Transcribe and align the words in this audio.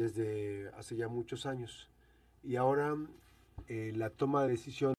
desde 0.00 0.70
hace 0.78 0.96
ya 0.96 1.08
muchos 1.08 1.44
años. 1.44 1.88
Y 2.42 2.56
ahora 2.56 2.96
eh, 3.68 3.92
la 3.94 4.08
toma 4.08 4.44
de 4.44 4.48
decisiones, 4.48 4.96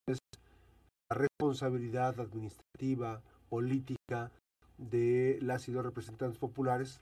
la 1.09 1.15
responsabilidad 1.17 2.19
administrativa, 2.19 3.21
política 3.49 4.31
de 4.77 5.39
las 5.41 5.67
y 5.67 5.71
los 5.71 5.83
representantes 5.83 6.37
populares 6.37 7.01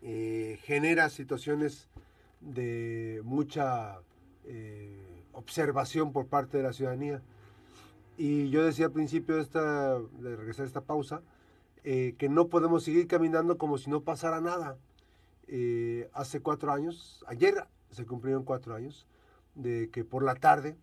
eh, 0.00 0.58
genera 0.62 1.10
situaciones 1.10 1.86
de 2.40 3.20
mucha 3.24 3.98
eh, 4.46 5.22
observación 5.34 6.12
por 6.12 6.28
parte 6.28 6.56
de 6.56 6.62
la 6.62 6.72
ciudadanía. 6.72 7.20
Y 8.16 8.48
yo 8.48 8.64
decía 8.64 8.86
al 8.86 8.92
principio 8.92 9.36
de, 9.36 9.42
esta, 9.42 9.98
de 9.98 10.36
regresar 10.36 10.64
a 10.64 10.68
esta 10.68 10.80
pausa, 10.80 11.22
que 11.82 12.28
no 12.28 12.48
podemos 12.48 12.84
seguir 12.84 13.06
caminando 13.06 13.56
como 13.56 13.78
si 13.78 13.88
no 13.88 14.02
pasara 14.02 14.42
nada. 14.42 14.76
Hace 16.12 16.40
cuatro 16.40 16.72
años, 16.72 17.24
ayer 17.26 17.66
se 17.90 18.06
cumplieron 18.06 18.44
cuatro 18.44 18.74
años, 18.74 19.06
de 19.54 19.90
que 19.90 20.04
por 20.04 20.22
la 20.22 20.34
tarde 20.36 20.76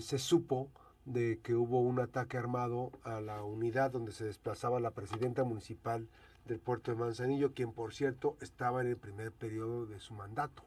se 0.00 0.18
supo 0.18 0.68
de 1.04 1.38
que 1.42 1.54
hubo 1.54 1.80
un 1.80 2.00
ataque 2.00 2.36
armado 2.36 2.90
a 3.04 3.20
la 3.20 3.44
unidad 3.44 3.92
donde 3.92 4.10
se 4.10 4.24
desplazaba 4.24 4.80
la 4.80 4.90
presidenta 4.90 5.44
municipal 5.44 6.08
del 6.46 6.58
puerto 6.58 6.90
de 6.90 6.96
Manzanillo, 6.96 7.54
quien 7.54 7.72
por 7.72 7.94
cierto 7.94 8.36
estaba 8.40 8.80
en 8.80 8.88
el 8.88 8.96
primer 8.96 9.30
periodo 9.30 9.86
de 9.86 10.00
su 10.00 10.14
mandato. 10.14 10.64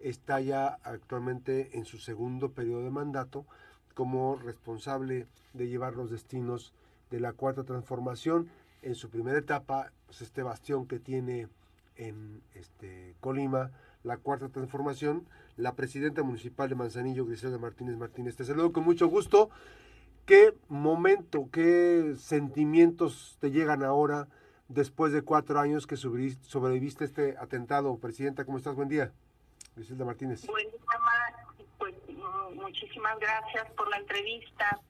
Está 0.00 0.40
ya 0.40 0.78
actualmente 0.82 1.76
en 1.76 1.84
su 1.84 1.98
segundo 1.98 2.52
periodo 2.52 2.84
de 2.84 2.90
mandato 2.90 3.44
como 3.94 4.36
responsable 4.36 5.26
de 5.52 5.68
llevar 5.68 5.94
los 5.94 6.10
destinos 6.10 6.72
de 7.10 7.20
la 7.20 7.34
cuarta 7.34 7.64
transformación. 7.64 8.48
En 8.80 8.94
su 8.94 9.10
primera 9.10 9.38
etapa, 9.38 9.92
pues 10.06 10.22
este 10.22 10.42
bastión 10.42 10.86
que 10.86 10.98
tiene 10.98 11.48
en 12.00 12.42
este, 12.54 13.14
Colima, 13.20 13.70
la 14.02 14.16
cuarta 14.16 14.48
transformación, 14.48 15.28
la 15.56 15.74
presidenta 15.74 16.22
municipal 16.22 16.68
de 16.68 16.74
Manzanillo, 16.74 17.26
Griselda 17.26 17.58
Martínez 17.58 17.96
Martínez. 17.96 18.36
Te 18.36 18.44
saludo 18.44 18.72
con 18.72 18.84
mucho 18.84 19.06
gusto. 19.06 19.50
¿Qué 20.24 20.54
momento, 20.68 21.48
qué 21.52 22.14
sentimientos 22.16 23.36
te 23.40 23.50
llegan 23.50 23.82
ahora 23.82 24.28
después 24.68 25.12
de 25.12 25.22
cuatro 25.22 25.60
años 25.60 25.86
que 25.86 25.96
sobreviviste 25.96 27.04
este 27.04 27.36
atentado? 27.38 27.98
Presidenta, 27.98 28.44
¿cómo 28.44 28.56
estás? 28.56 28.74
Buen 28.74 28.88
día. 28.88 29.12
Griselda 29.76 30.04
Martínez. 30.06 30.46
Buen 30.46 30.70
día, 30.70 30.80
Pues 31.78 31.94
muchísimas 32.54 33.18
gracias 33.18 33.70
por 33.72 33.88
la 33.90 33.98
entrevista. 33.98 34.80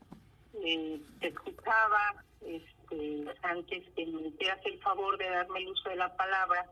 Eh, 0.63 1.01
te 1.21 1.29
escuchaba 1.29 2.23
este, 2.43 3.25
antes 3.43 3.85
que 3.97 4.07
me 4.07 4.29
hicieras 4.29 4.61
el 4.65 4.79
favor 4.81 5.19
de 5.19 5.29
darme 5.29 5.59
el 5.61 5.69
uso 5.69 5.89
de 5.89 5.97
la 5.97 6.15
palabra. 6.17 6.71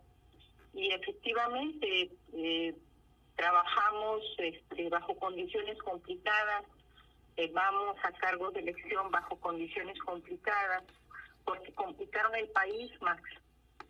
Y 0.74 0.92
efectivamente, 0.92 2.10
eh, 2.34 2.74
trabajamos 3.36 4.22
este, 4.38 4.88
bajo 4.88 5.16
condiciones 5.16 5.78
complicadas, 5.78 6.64
eh, 7.36 7.50
vamos 7.52 7.96
a 8.02 8.12
cargos 8.12 8.52
de 8.54 8.60
elección 8.60 9.10
bajo 9.10 9.36
condiciones 9.40 9.98
complicadas, 10.00 10.82
porque 11.44 11.72
complicaron 11.72 12.34
el 12.34 12.48
país, 12.48 12.90
Max. 13.00 13.22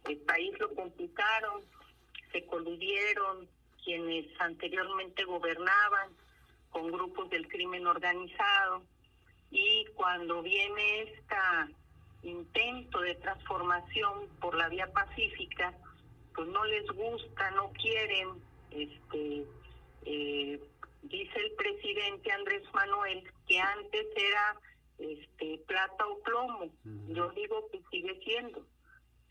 El 0.05 0.19
país 0.19 0.53
lo 0.59 0.75
complicaron, 0.75 1.63
se 2.31 2.45
coludieron 2.47 3.49
quienes 3.83 4.27
anteriormente 4.39 5.25
gobernaban 5.25 6.11
con 6.71 6.93
grupos 6.93 7.31
del 7.31 7.49
crimen 7.49 7.87
organizado 7.87 8.83
y 9.51 9.87
cuando 9.95 10.43
viene 10.43 11.03
este 11.03 11.37
intento 12.23 13.01
de 13.01 13.15
transformación 13.15 14.29
por 14.41 14.55
la 14.57 14.69
vía 14.69 14.93
pacífica, 14.93 15.73
pues 16.39 16.51
no 16.51 16.65
les 16.67 16.87
gusta, 16.87 17.51
no 17.51 17.73
quieren 17.73 18.29
este, 18.71 19.45
eh, 20.05 20.61
dice 21.03 21.41
el 21.41 21.53
presidente 21.57 22.31
Andrés 22.31 22.63
Manuel 22.73 23.29
que 23.49 23.59
antes 23.59 24.07
era 24.15 24.57
este 24.99 25.59
plata 25.67 26.07
o 26.07 26.21
plomo. 26.21 26.71
Yo 27.09 27.31
digo 27.31 27.69
que 27.73 27.81
sigue 27.91 28.21
siendo, 28.23 28.65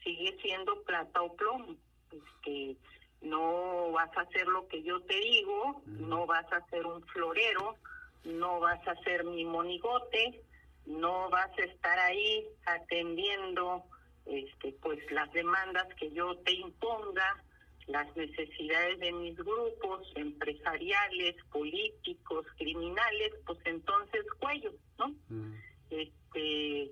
sigue 0.04 0.38
siendo 0.42 0.84
plata 0.84 1.22
o 1.22 1.34
plomo. 1.34 1.78
Este, 2.12 2.76
no 3.22 3.92
vas 3.94 4.12
a 4.18 4.22
hacer 4.22 4.46
lo 4.48 4.68
que 4.68 4.84
yo 4.84 5.00
te 5.04 5.16
digo, 5.16 5.82
no 5.86 6.26
vas 6.26 6.52
a 6.52 6.60
ser 6.68 6.86
un 6.86 7.02
florero, 7.04 7.78
no 8.26 8.60
vas 8.60 8.86
a 8.86 9.02
ser 9.04 9.24
mi 9.24 9.46
monigote, 9.46 10.42
no 10.86 11.30
vas 11.30 11.58
a 11.58 11.64
estar 11.64 12.00
ahí 12.00 12.46
atendiendo 12.66 13.86
este 14.30 14.74
pues 14.82 15.00
las 15.12 15.32
demandas 15.34 15.88
que 15.96 16.12
yo 16.12 16.36
te 16.38 16.54
imponga, 16.54 17.44
las 17.88 18.14
necesidades 18.16 19.00
de 19.00 19.12
mis 19.14 19.36
grupos 19.36 20.12
empresariales, 20.16 21.36
políticos, 21.52 22.46
criminales, 22.58 23.34
pues 23.46 23.60
entonces 23.66 24.26
cuello, 24.40 24.74
¿no? 25.00 25.08
Mm. 25.30 25.54
Este, 25.90 26.92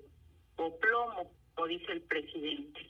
o 0.56 0.78
plomo, 0.78 1.30
como 1.54 1.66
dice 1.68 1.92
el 1.92 2.02
presidente. 2.02 2.80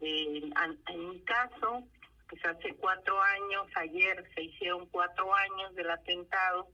en, 0.00 1.08
mi 1.08 1.20
caso, 1.20 1.82
pues 2.28 2.44
hace 2.44 2.74
cuatro 2.76 3.20
años, 3.20 3.66
ayer 3.76 4.24
se 4.34 4.42
hicieron 4.42 4.86
cuatro 4.86 5.34
años 5.34 5.74
del 5.74 5.90
atentado, 5.90 6.68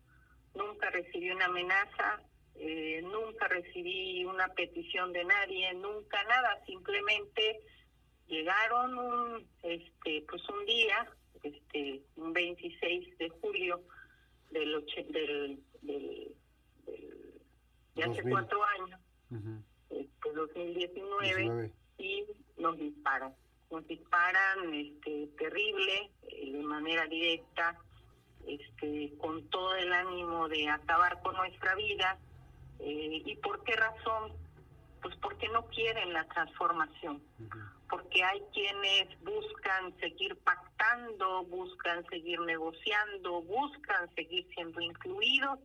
nunca 0.54 0.90
recibí 0.90 1.30
una 1.30 1.46
amenaza, 1.46 2.20
eh, 2.58 3.02
nunca 3.02 3.48
recibí 3.48 4.24
una 4.24 4.48
petición 4.54 5.12
de 5.12 5.24
nadie, 5.24 5.74
nunca 5.74 6.22
nada, 6.24 6.62
simplemente 6.66 7.60
llegaron 8.28 8.98
un 8.98 9.46
este 9.62 10.24
pues 10.28 10.42
un 10.48 10.64
día 10.66 11.06
este 11.42 12.02
un 12.16 12.32
26 12.32 13.18
de 13.18 13.28
julio 13.28 13.82
del 14.50 14.84
del, 15.10 15.60
del, 15.82 16.34
de 17.94 18.04
hace 18.04 18.22
cuatro 18.28 18.60
años 18.64 19.00
este, 19.90 20.32
2019 20.32 21.72
y 21.98 22.24
nos 22.58 22.78
disparan 22.78 23.34
nos 23.70 23.86
disparan 23.86 24.74
este 24.74 25.28
terrible 25.38 26.10
eh, 26.22 26.52
de 26.52 26.62
manera 26.62 27.06
directa 27.06 27.78
este 28.46 29.12
con 29.18 29.48
todo 29.50 29.74
el 29.76 29.92
ánimo 29.92 30.48
de 30.48 30.68
acabar 30.68 31.20
con 31.22 31.36
nuestra 31.36 31.74
vida 31.76 32.18
eh, 32.80 33.22
y 33.24 33.36
por 33.36 33.62
qué 33.64 33.74
razón 33.74 34.32
pues 35.02 35.14
porque 35.16 35.48
no 35.48 35.66
quieren 35.66 36.12
la 36.12 36.24
transformación 36.28 37.22
porque 37.88 38.22
hay 38.22 38.42
quienes 38.52 39.08
buscan 39.22 39.96
seguir 40.00 40.36
pactando, 40.38 41.44
buscan 41.44 42.04
seguir 42.06 42.40
negociando, 42.40 43.42
buscan 43.42 44.12
seguir 44.14 44.46
siendo 44.54 44.80
incluidos. 44.80 45.60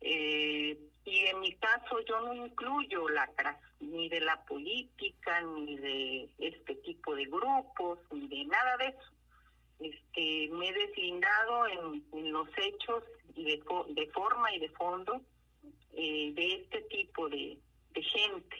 Eh, 0.00 0.78
y 1.04 1.18
en 1.26 1.40
mi 1.40 1.52
caso 1.54 2.00
yo 2.08 2.20
no 2.20 2.34
incluyo 2.34 3.08
lacras, 3.08 3.58
ni 3.80 4.08
de 4.08 4.20
la 4.20 4.44
política, 4.44 5.40
ni 5.42 5.76
de 5.76 6.28
este 6.38 6.76
tipo 6.76 7.14
de 7.14 7.24
grupos, 7.24 7.98
ni 8.12 8.28
de 8.28 8.44
nada 8.44 8.76
de 8.76 8.86
eso. 8.86 9.12
Este, 9.80 10.48
me 10.52 10.68
he 10.68 10.72
deslindado 10.72 11.66
en, 11.66 12.32
los 12.32 12.48
hechos 12.56 13.02
y 13.34 13.44
de, 13.44 13.62
de 13.88 14.06
forma 14.12 14.54
y 14.54 14.60
de 14.60 14.68
fondo 14.70 15.20
eh, 16.04 16.32
de 16.34 16.54
este 16.54 16.82
tipo 16.90 17.28
de, 17.28 17.56
de 17.90 18.02
gente. 18.02 18.56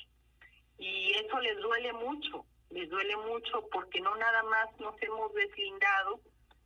Y 0.78 1.10
eso 1.10 1.40
les 1.40 1.58
duele 1.58 1.92
mucho, 1.92 2.46
les 2.70 2.88
duele 2.88 3.16
mucho 3.16 3.68
porque 3.72 4.00
no 4.00 4.14
nada 4.14 4.44
más 4.44 4.68
nos 4.78 4.94
hemos 5.02 5.34
deslindado 5.34 6.20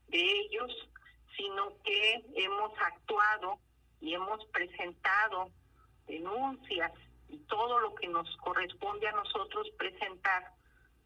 de 0.09 0.21
ellos, 0.21 0.71
sino 1.35 1.83
que 1.83 2.27
hemos 2.35 2.73
actuado 2.79 3.59
y 4.03 4.13
hemos 4.13 4.45
presentado 4.49 5.51
denuncias 6.07 6.93
y 7.31 7.39
todo 7.47 7.81
lo 7.81 7.95
que 7.95 8.09
nos 8.09 8.29
corresponde 8.37 9.09
a 9.09 9.13
nosotros 9.13 9.71
presentar 9.79 10.53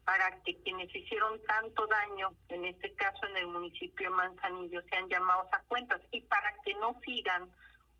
para 0.03 0.43
que 0.43 0.61
quienes 0.63 0.93
hicieron 0.93 1.41
tanto 1.43 1.87
daño, 1.87 2.33
en 2.49 2.65
este 2.65 2.93
caso 2.95 3.25
en 3.25 3.37
el 3.37 3.47
municipio 3.47 4.09
de 4.09 4.15
Manzanillo, 4.17 4.81
sean 4.89 5.07
llamados 5.07 5.47
a 5.53 5.63
cuentas 5.69 6.01
y 6.11 6.19
para 6.23 6.53
que 6.65 6.73
no 6.73 6.99
sigan 7.05 7.49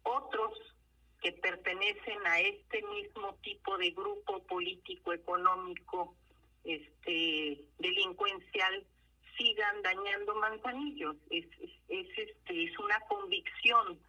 otros 0.04 0.60
que 1.22 1.32
pertenecen 1.34 2.26
a 2.26 2.40
este 2.40 2.82
mismo 2.84 3.36
tipo 3.44 3.78
de 3.78 3.92
grupo 3.92 4.44
político 4.44 5.14
económico 5.14 6.16
este 6.64 7.64
delincuencial 7.80 8.86
sigan 9.38 9.82
dañando 9.82 10.36
manzanillos. 10.36 11.16
Es, 11.30 11.46
es, 11.90 12.08
este, 12.18 12.64
es 12.64 12.78
una 12.80 13.00
convicción. 13.02 14.00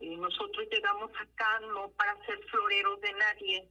Eh, 0.00 0.16
nosotros 0.16 0.66
llegamos 0.70 1.10
acá 1.18 1.60
no 1.72 1.90
para 1.90 2.16
ser 2.26 2.38
floreros 2.50 3.00
de 3.00 3.12
nadie, 3.14 3.68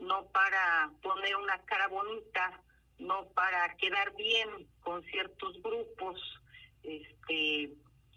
no 0.00 0.26
para 0.28 0.90
poner 1.02 1.36
una 1.36 1.58
cara 1.64 1.88
bonita, 1.88 2.62
no 2.98 3.26
para 3.34 3.76
quedar 3.76 4.14
bien 4.16 4.48
con 4.82 5.02
ciertos 5.04 5.60
grupos 5.62 6.20
este 6.82 7.72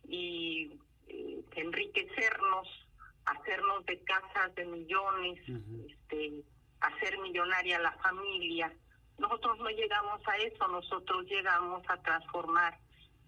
y 0.08 0.80
eh, 1.08 1.42
enriquecernos, 1.56 2.87
hacernos 3.28 3.86
de 3.86 4.00
casas 4.04 4.56
de 4.56 4.66
millones, 4.66 5.40
este, 5.88 6.44
hacer 6.82 7.20
millonaria 7.20 7.80
la 7.80 7.92
familia 7.94 8.74
nosotros 9.18 9.58
no 9.60 9.70
llegamos 9.70 10.22
a 10.28 10.38
eso, 10.38 10.68
nosotros 10.68 11.26
llegamos 11.26 11.84
a 11.90 11.98
transformar 12.02 12.78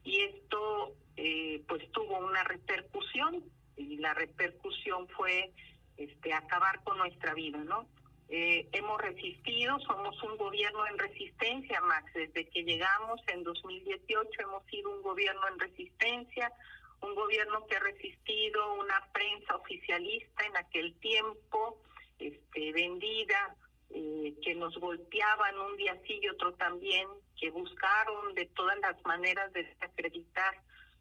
y 0.03 0.21
esto 0.21 0.93
eh, 1.17 1.63
pues 1.67 1.91
tuvo 1.91 2.19
una 2.19 2.43
repercusión 2.43 3.43
y 3.75 3.97
la 3.97 4.13
repercusión 4.13 5.07
fue 5.09 5.51
este 5.97 6.33
acabar 6.33 6.83
con 6.83 6.97
nuestra 6.97 7.33
vida, 7.33 7.57
¿no? 7.57 7.87
Eh, 8.29 8.69
hemos 8.73 9.01
resistido, 9.01 9.79
somos 9.79 10.21
un 10.21 10.37
gobierno 10.37 10.85
en 10.85 10.99
resistencia, 10.99 11.81
Max. 11.81 12.13
Desde 12.13 12.47
que 12.47 12.63
llegamos 12.63 13.19
en 13.27 13.43
2018 13.43 14.29
hemos 14.41 14.63
sido 14.67 14.91
un 14.91 15.01
gobierno 15.01 15.41
en 15.47 15.59
resistencia, 15.59 16.51
un 17.01 17.15
gobierno 17.15 17.65
que 17.67 17.75
ha 17.75 17.79
resistido 17.79 18.73
una 18.75 19.07
prensa 19.13 19.55
oficialista 19.55 20.45
en 20.45 20.57
aquel 20.57 20.95
tiempo, 20.99 21.81
este, 22.17 22.71
vendida, 22.73 23.55
eh, 23.91 24.35
que 24.43 24.53
nos 24.55 24.77
golpeaban 24.77 25.57
un 25.57 25.75
día 25.77 25.99
sí 26.05 26.19
y 26.21 26.29
otro 26.29 26.53
también, 26.53 27.07
que 27.39 27.49
buscaron 27.49 28.33
de 28.35 28.45
todas 28.47 28.77
las 28.79 29.03
maneras 29.05 29.51
de 29.53 29.63
desacreditar 29.63 30.55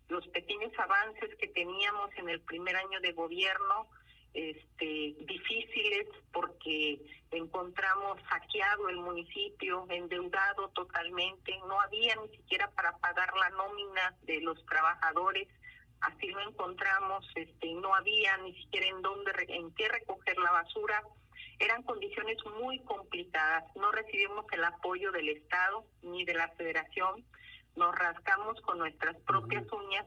los 0.09 0.27
pequeños 0.29 0.73
avances 0.79 1.35
que 1.37 1.49
teníamos 1.49 2.11
en 2.17 2.29
el 2.29 2.41
primer 2.41 2.77
año 2.77 3.01
de 3.01 3.13
gobierno, 3.13 3.89
este, 4.33 5.17
difíciles 5.27 6.07
porque 6.33 7.01
encontramos 7.31 8.21
saqueado 8.29 8.89
el 8.89 8.97
municipio, 8.97 9.87
endeudado 9.91 10.69
totalmente, 10.71 11.59
no 11.67 11.81
había 11.81 12.15
ni 12.17 12.29
siquiera 12.37 12.71
para 12.71 12.97
pagar 12.99 13.35
la 13.37 13.51
nómina 13.51 14.17
de 14.23 14.41
los 14.41 14.65
trabajadores, 14.67 15.49
así 16.01 16.29
lo 16.29 16.41
encontramos, 16.41 17.27
este, 17.35 17.73
no 17.75 17.95
había 17.95 18.37
ni 18.39 18.55
siquiera 18.55 18.87
en 18.89 19.03
dónde, 19.03 19.33
en 19.49 19.73
qué 19.75 19.89
recoger 19.89 20.39
la 20.39 20.53
basura, 20.53 21.03
eran 21.59 21.83
condiciones 21.83 22.39
muy 22.61 22.79
complicadas, 22.81 23.65
no 23.77 23.91
recibimos 23.91 24.47
el 24.53 24.65
apoyo 24.65 25.11
del 25.13 25.29
Estado 25.29 25.85
ni 26.03 26.25
de 26.25 26.35
la 26.35 26.49
Federación, 26.51 27.25
nos 27.77 27.95
rascamos 27.97 28.61
con 28.63 28.79
nuestras 28.79 29.17
propias 29.23 29.65
uñas, 29.73 30.07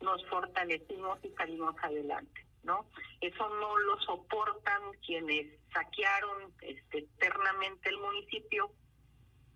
nos 0.00 0.24
fortalecimos 0.26 1.18
y 1.24 1.30
salimos 1.30 1.74
adelante. 1.82 2.44
¿no? 2.64 2.86
Eso 3.20 3.48
no 3.60 3.76
lo 3.78 4.00
soportan 4.00 4.82
quienes 5.04 5.46
saquearon 5.72 6.52
este, 6.62 6.98
eternamente 6.98 7.90
el 7.90 7.98
municipio 7.98 8.70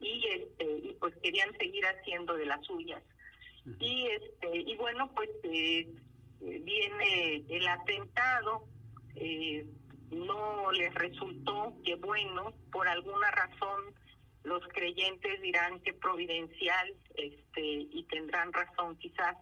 y 0.01 0.27
este 0.29 0.65
y 0.65 0.97
pues 1.01 1.15
querían 1.23 1.57
seguir 1.59 1.85
haciendo 1.87 2.35
de 2.35 2.47
las 2.47 2.65
suyas. 2.65 3.03
Y 3.79 4.07
este 4.07 4.57
y 4.57 4.77
bueno, 4.77 5.11
pues 5.15 5.31
eh, 5.45 5.89
viene 6.41 7.45
el 7.49 7.69
atentado 7.69 8.65
eh, 9.17 9.67
no 10.11 10.71
les 10.73 10.95
resultó 10.95 11.75
que 11.85 11.97
bueno, 11.97 12.53
por 12.73 12.89
alguna 12.89 13.31
razón 13.31 13.95
los 14.45 14.67
creyentes 14.69 15.41
dirán 15.43 15.81
que 15.81 15.93
providencial 15.93 16.95
este 17.15 17.61
y 17.61 18.07
tendrán 18.09 18.53
razón 18.53 18.97
quizás 18.97 19.37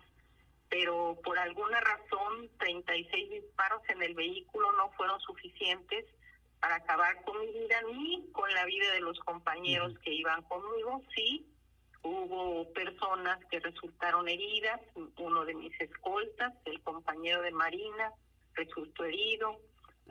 pero 0.69 1.19
por 1.23 1.39
alguna 1.39 1.81
razón 1.81 2.51
36 2.59 3.31
disparos 3.31 3.83
en 3.89 4.03
el 4.03 4.15
vehículo 4.15 4.73
no 4.73 4.91
fueron 4.93 5.21
suficientes 5.21 6.05
para 6.61 6.77
acabar 6.77 7.23
con 7.25 7.39
mi 7.41 7.53
vida 7.53 7.81
ni 7.95 8.27
con 8.33 8.53
la 8.53 8.65
vida 8.65 8.93
de 8.93 9.01
los 9.01 9.19
compañeros 9.21 9.97
que 10.01 10.13
iban 10.13 10.43
conmigo. 10.43 11.03
Sí, 11.15 11.47
hubo 12.07 12.73
personas 12.73 13.39
que 13.51 13.61
resultaron 13.61 14.29
heridas, 14.29 14.81
uno 15.19 15.45
de 15.45 15.55
mis 15.55 15.79
escoltas, 15.81 16.53
el 16.65 16.81
compañero 16.83 17.43
de 17.43 17.51
Marina, 17.51 18.13
resultó 18.55 19.05
herido, 19.05 19.61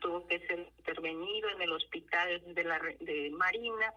tuvo 0.02 0.28
que 0.28 0.40
ser 0.46 0.60
intervenido 0.78 1.50
en 1.50 1.62
el 1.62 1.72
hospital 1.72 2.42
de, 2.54 2.64
la, 2.64 2.80
de 3.00 3.32
Marina, 3.32 3.94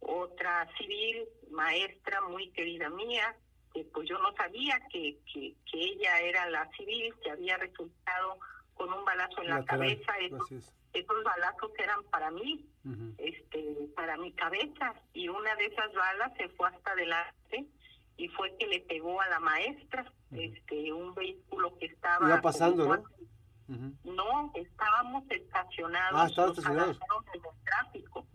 otra 0.00 0.68
civil, 0.76 1.24
maestra 1.50 2.20
muy 2.22 2.50
querida 2.50 2.90
mía, 2.90 3.34
pues 3.92 4.08
yo 4.08 4.18
no 4.18 4.32
sabía 4.34 4.80
que, 4.90 5.18
que, 5.32 5.54
ella 5.72 6.18
era 6.20 6.48
la 6.48 6.68
civil, 6.76 7.14
que 7.22 7.30
había 7.30 7.56
resultado 7.58 8.38
con 8.74 8.92
un 8.92 9.04
balazo 9.04 9.42
en 9.42 9.50
la, 9.50 9.64
cabeza. 9.64 10.14
Esos, 11.00 11.22
balazos 11.24 11.70
eran 11.78 12.02
para 12.04 12.30
mí, 12.30 12.64
este, 13.18 13.88
para 13.94 14.16
mi 14.16 14.32
cabeza, 14.32 14.94
y 15.12 15.28
una 15.28 15.54
de 15.56 15.66
esas 15.66 15.92
balas 15.92 16.32
se 16.36 16.48
fue 16.50 16.68
hasta 16.68 16.92
adelante 16.92 17.66
y 18.16 18.28
fue 18.28 18.56
que 18.56 18.66
le 18.66 18.80
pegó 18.80 19.20
a 19.20 19.28
la 19.28 19.40
maestra, 19.40 20.10
este, 20.32 20.92
un 20.92 21.14
vehículo 21.14 21.76
que 21.78 21.86
estaba... 21.86 22.26
Iba 22.26 22.40
pasando, 22.40 22.86
¿no? 22.86 23.04
No, 24.04 24.52
estábamos 24.54 25.24
estacionados. 25.28 26.38
Ah, 26.38 26.46
nos 26.46 26.58
agarraron 26.64 27.24
en 27.34 27.42
el 27.44 27.64
tráfico. 27.64 28.26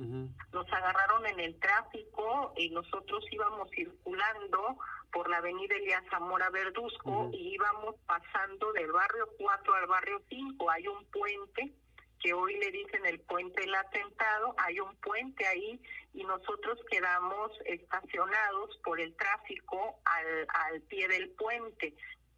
Nos 0.52 0.74
agarraron 0.74 1.26
en 1.26 1.40
el 1.40 1.60
tráfico 1.60 2.54
y 2.58 2.70
nosotros 2.70 3.24
íbamos 3.32 3.70
circulando 3.72 4.78
por 5.12 5.30
la 5.30 5.38
avenida 5.38 5.76
Elías 5.76 6.04
Zamora 6.10 6.50
Verduzco 6.50 7.30
y 7.32 7.54
íbamos 7.54 7.96
pasando 8.06 8.74
del 8.74 8.92
barrio 8.92 9.30
4 9.38 9.74
al 9.74 9.88
barrio 9.88 10.22
5. 10.30 10.70
Hay 10.70 10.88
un 10.88 11.06
puente 11.06 11.74
que 12.22 12.34
hoy 12.34 12.58
le 12.58 12.72
dicen 12.72 13.06
el 13.06 13.20
puente 13.22 13.62
del 13.62 13.74
atentado, 13.76 14.54
hay 14.58 14.80
un 14.80 14.96
puente 14.98 15.46
ahí 15.48 15.82
y 16.14 16.24
nosotros 16.24 16.80
quedamos 16.90 17.52
estacionados 17.66 18.78
por 18.84 19.00
el 19.00 19.16
tráfico 19.16 20.00
al, 20.06 20.48
al 20.50 20.82
pie 20.82 21.08
del 21.08 21.30
puente 21.32 21.96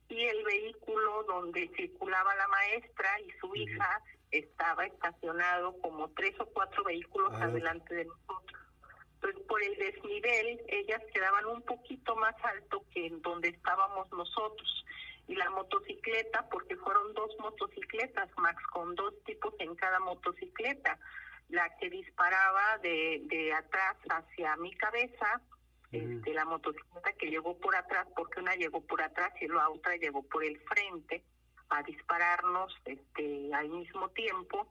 y 0.10 0.24
el 0.26 0.44
vehículo 0.44 1.24
donde 1.24 1.70
circulaba 1.76 2.36
la 2.36 2.48
maestra 2.48 3.20
y 3.22 3.32
su 3.40 3.56
hija 3.56 4.02
estaba 4.32 4.86
estacionado 4.86 5.80
como 5.82 6.10
tres 6.10 6.34
o 6.40 6.46
cuatro 6.48 6.84
vehículos 6.84 7.34
ah, 7.36 7.46
adelante 7.46 7.96
de 7.96 8.06
nosotros. 8.06 8.62
Entonces, 9.16 9.42
por 9.48 9.64
el 9.64 9.76
desnivel, 9.78 10.62
ellas 10.68 11.02
quedaban 11.14 11.46
un 11.46 11.62
poquito 11.62 12.16
más 12.16 12.36
alto 12.44 12.84
que 12.94 13.08
en 13.08 13.22
donde 13.22 13.50
estábamos 13.50 14.12
nosotros. 14.12 14.86
Y 15.28 15.36
la 15.36 15.50
motocicleta, 15.50 16.48
porque 16.50 16.76
fueron 16.76 17.14
dos 17.14 17.32
motocicletas, 17.40 18.30
Max, 18.38 18.62
con 18.72 18.96
dos 18.96 19.14
tipos 19.26 19.54
en 19.60 19.76
cada 19.76 20.00
motocicleta. 20.00 21.00
La 21.50 21.76
que 21.78 21.90
disparaba 21.90 22.78
de, 22.80 23.22
de 23.26 23.54
atrás 23.54 23.98
hacia 24.10 24.56
mi 24.58 24.74
cabeza 24.76 25.42
este, 25.94 26.34
la 26.34 26.44
motocicleta 26.46 27.14
que 27.14 27.30
llegó 27.30 27.56
por 27.60 27.76
atrás, 27.76 28.08
porque 28.16 28.40
una 28.40 28.56
llegó 28.56 28.82
por 28.82 29.02
atrás 29.02 29.32
y 29.40 29.48
la 29.48 29.70
otra 29.70 29.96
llegó 29.96 30.24
por 30.24 30.44
el 30.44 30.60
frente 30.62 31.24
a 31.70 31.84
dispararnos 31.84 32.76
este, 32.86 33.54
al 33.54 33.70
mismo 33.70 34.10
tiempo. 34.10 34.68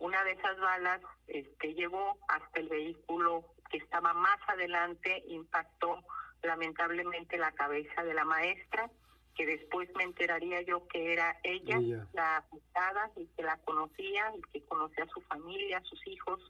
Una 0.00 0.22
de 0.24 0.32
esas 0.32 0.58
balas 0.60 1.00
este, 1.28 1.72
llegó 1.72 2.18
hasta 2.28 2.60
el 2.60 2.68
vehículo 2.68 3.54
que 3.70 3.78
estaba 3.78 4.12
más 4.12 4.38
adelante, 4.48 5.24
impactó 5.28 6.04
lamentablemente 6.42 7.38
la 7.38 7.52
cabeza 7.52 8.04
de 8.04 8.12
la 8.12 8.26
maestra, 8.26 8.90
que 9.36 9.46
después 9.46 9.88
me 9.96 10.04
enteraría 10.04 10.62
yo 10.62 10.86
que 10.88 11.12
era 11.12 11.38
ella, 11.42 11.76
ella. 11.76 12.06
la 12.12 12.38
afectada 12.38 13.10
y 13.16 13.26
que 13.36 13.42
la 13.42 13.58
conocía 13.58 14.32
y 14.36 14.42
que 14.52 14.64
conocía 14.66 15.04
a 15.04 15.08
su 15.08 15.20
familia, 15.22 15.78
a 15.78 15.84
sus 15.84 16.04
hijos 16.06 16.40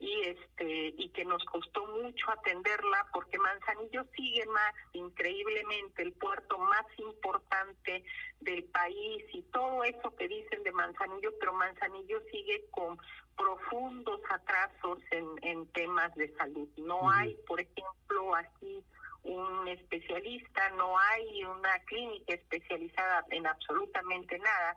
y 0.00 0.20
este 0.22 0.94
y 0.96 1.08
que 1.10 1.24
nos 1.24 1.44
costó 1.44 1.86
mucho 1.86 2.30
atenderla 2.30 3.06
porque 3.12 3.38
Manzanillo 3.38 4.04
sigue 4.16 4.46
más 4.46 4.74
increíblemente 4.92 6.02
el 6.02 6.12
puerto 6.12 6.58
más 6.58 6.86
importante 6.98 8.04
del 8.40 8.64
país 8.64 9.24
y 9.32 9.42
todo 9.42 9.82
eso 9.82 10.14
que 10.16 10.28
dicen 10.28 10.62
de 10.62 10.72
Manzanillo, 10.72 11.32
pero 11.40 11.52
Manzanillo 11.52 12.20
sigue 12.30 12.66
con 12.70 12.98
profundos 13.36 14.20
atrasos 14.30 14.98
en, 15.10 15.26
en 15.42 15.66
temas 15.68 16.14
de 16.14 16.32
salud. 16.36 16.68
No 16.76 17.10
hay, 17.10 17.34
por 17.46 17.60
ejemplo, 17.60 18.34
aquí 18.36 18.84
un 19.28 19.68
especialista, 19.68 20.70
no 20.70 20.98
hay 20.98 21.44
una 21.44 21.78
clínica 21.84 22.34
especializada 22.34 23.24
en 23.30 23.46
absolutamente 23.46 24.38
nada. 24.38 24.76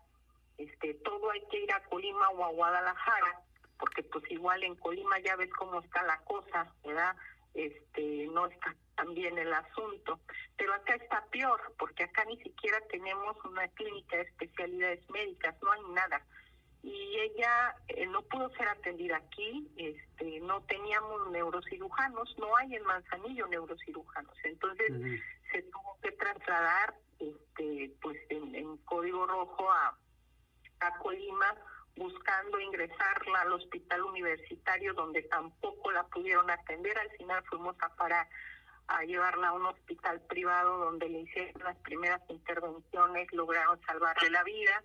Este, 0.57 0.93
todo 0.95 1.31
hay 1.31 1.41
que 1.49 1.63
ir 1.63 1.71
a 1.73 1.83
Colima 1.83 2.29
o 2.29 2.45
a 2.45 2.51
Guadalajara 2.51 3.41
porque 3.81 4.03
pues 4.03 4.23
igual 4.29 4.63
en 4.63 4.75
Colima 4.75 5.19
ya 5.19 5.35
ves 5.35 5.49
cómo 5.57 5.79
está 5.81 6.03
la 6.03 6.17
cosa, 6.19 6.71
¿verdad? 6.85 7.15
Este, 7.55 8.27
no 8.27 8.45
está 8.45 8.75
tan 8.95 9.13
bien 9.15 9.37
el 9.39 9.51
asunto, 9.51 10.19
pero 10.55 10.73
acá 10.75 10.93
está 10.93 11.25
peor, 11.31 11.59
porque 11.79 12.03
acá 12.03 12.23
ni 12.25 12.37
siquiera 12.37 12.79
tenemos 12.91 13.35
una 13.43 13.67
clínica 13.69 14.17
de 14.17 14.23
especialidades 14.23 15.09
médicas, 15.09 15.55
no 15.63 15.71
hay 15.71 15.81
nada. 15.93 16.21
Y 16.83 17.19
ella 17.19 17.75
eh, 17.89 18.07
no 18.07 18.23
pudo 18.23 18.49
ser 18.51 18.67
atendida 18.67 19.17
aquí, 19.17 19.69
este, 19.77 20.39
no 20.41 20.61
teníamos 20.63 21.29
neurocirujanos, 21.29 22.35
no 22.39 22.57
hay 22.57 22.75
en 22.75 22.83
Manzanillo 22.83 23.45
neurocirujanos, 23.47 24.35
entonces 24.43 25.21
se 25.51 25.61
tuvo 25.63 25.97
que 26.01 26.11
trasladar 26.13 26.95
este, 27.19 27.93
pues 28.01 28.17
en, 28.29 28.55
en 28.55 28.77
código 28.77 29.27
rojo 29.27 29.71
a, 29.71 29.95
a 30.79 30.97
Colima 30.97 31.55
buscando 31.95 32.59
ingresarla 32.59 33.41
al 33.41 33.53
hospital 33.53 34.01
universitario 34.03 34.93
donde 34.93 35.21
tampoco 35.23 35.91
la 35.91 36.03
pudieron 36.07 36.49
atender. 36.49 36.97
Al 36.97 37.11
final 37.11 37.43
fuimos 37.43 37.75
a 37.81 37.89
parar 37.95 38.27
a 38.87 39.03
llevarla 39.03 39.49
a 39.49 39.53
un 39.53 39.65
hospital 39.65 40.21
privado 40.21 40.77
donde 40.77 41.07
le 41.07 41.19
hicieron 41.19 41.63
las 41.63 41.77
primeras 41.77 42.21
intervenciones, 42.29 43.31
lograron 43.31 43.79
salvarle 43.85 44.29
la 44.29 44.43
vida. 44.43 44.83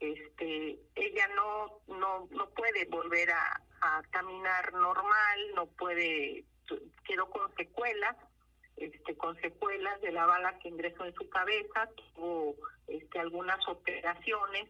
Este, 0.00 0.78
ella 0.94 1.28
no 1.36 1.80
no 1.88 2.26
no 2.30 2.48
puede 2.50 2.86
volver 2.86 3.30
a, 3.30 3.62
caminar 4.10 4.74
normal, 4.74 5.38
no 5.54 5.66
puede 5.66 6.44
quedó 7.06 7.30
con 7.30 7.54
secuelas 7.56 8.16
este, 8.76 9.16
con 9.16 9.38
secuelas 9.40 10.00
de 10.00 10.12
la 10.12 10.26
bala 10.26 10.58
que 10.58 10.68
ingresó 10.68 11.04
en 11.04 11.14
su 11.14 11.28
cabeza, 11.28 11.88
tuvo 12.14 12.56
este, 12.86 13.18
algunas 13.18 13.66
operaciones 13.68 14.68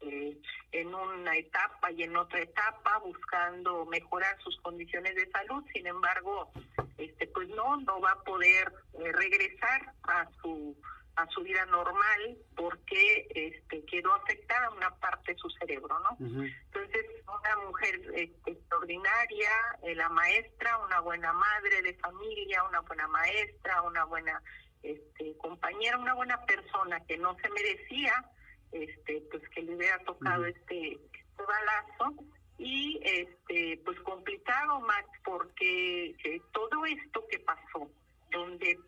este, 0.00 0.36
en 0.72 0.94
una 0.94 1.36
etapa 1.36 1.92
y 1.92 2.02
en 2.02 2.16
otra 2.16 2.40
etapa 2.40 2.98
buscando 2.98 3.86
mejorar 3.86 4.36
sus 4.42 4.56
condiciones 4.60 5.14
de 5.14 5.30
salud. 5.30 5.64
Sin 5.72 5.86
embargo, 5.86 6.50
este, 6.98 7.26
pues 7.28 7.48
no, 7.50 7.76
no 7.78 8.00
va 8.00 8.12
a 8.12 8.22
poder 8.22 8.72
eh, 8.94 9.12
regresar 9.12 9.92
a 10.04 10.28
su 10.42 10.76
a 11.22 11.26
su 11.28 11.42
vida 11.42 11.64
normal 11.66 12.36
porque 12.56 13.28
este, 13.34 13.84
quedó 13.84 14.14
afectada 14.14 14.70
una 14.70 14.90
parte 14.96 15.32
de 15.32 15.38
su 15.38 15.50
cerebro, 15.50 15.98
¿no? 16.00 16.16
Entonces, 16.20 17.06
una 17.26 17.56
mujer 17.66 18.00
este, 18.14 18.52
extraordinaria, 18.52 19.50
eh, 19.82 19.94
la 19.94 20.08
maestra, 20.08 20.78
una 20.78 21.00
buena 21.00 21.32
madre 21.32 21.82
de 21.82 21.94
familia, 21.94 22.64
una 22.64 22.80
buena 22.80 23.08
maestra, 23.08 23.82
una 23.82 24.04
buena 24.04 24.42
este, 24.82 25.36
compañera, 25.38 25.98
una 25.98 26.14
buena 26.14 26.44
persona 26.46 27.00
que 27.06 27.18
no 27.18 27.36
se 27.36 27.48
merecía 27.50 28.24
este, 28.72 29.22
pues 29.30 29.42
que 29.50 29.62
le 29.62 29.74
hubiera 29.74 29.98
tocado 30.04 30.46
este, 30.46 30.92
este 30.92 31.42
balazo 31.42 32.24
y 32.58 33.00
este 33.02 33.80
pues 33.84 33.98
complicado 34.00 34.80
más 34.80 35.04
porque 35.24 36.10
eh, 36.24 36.40
todo 36.52 36.84
esto 36.86 37.26
que 37.30 37.38
pasó 37.40 37.90
donde 38.30 38.78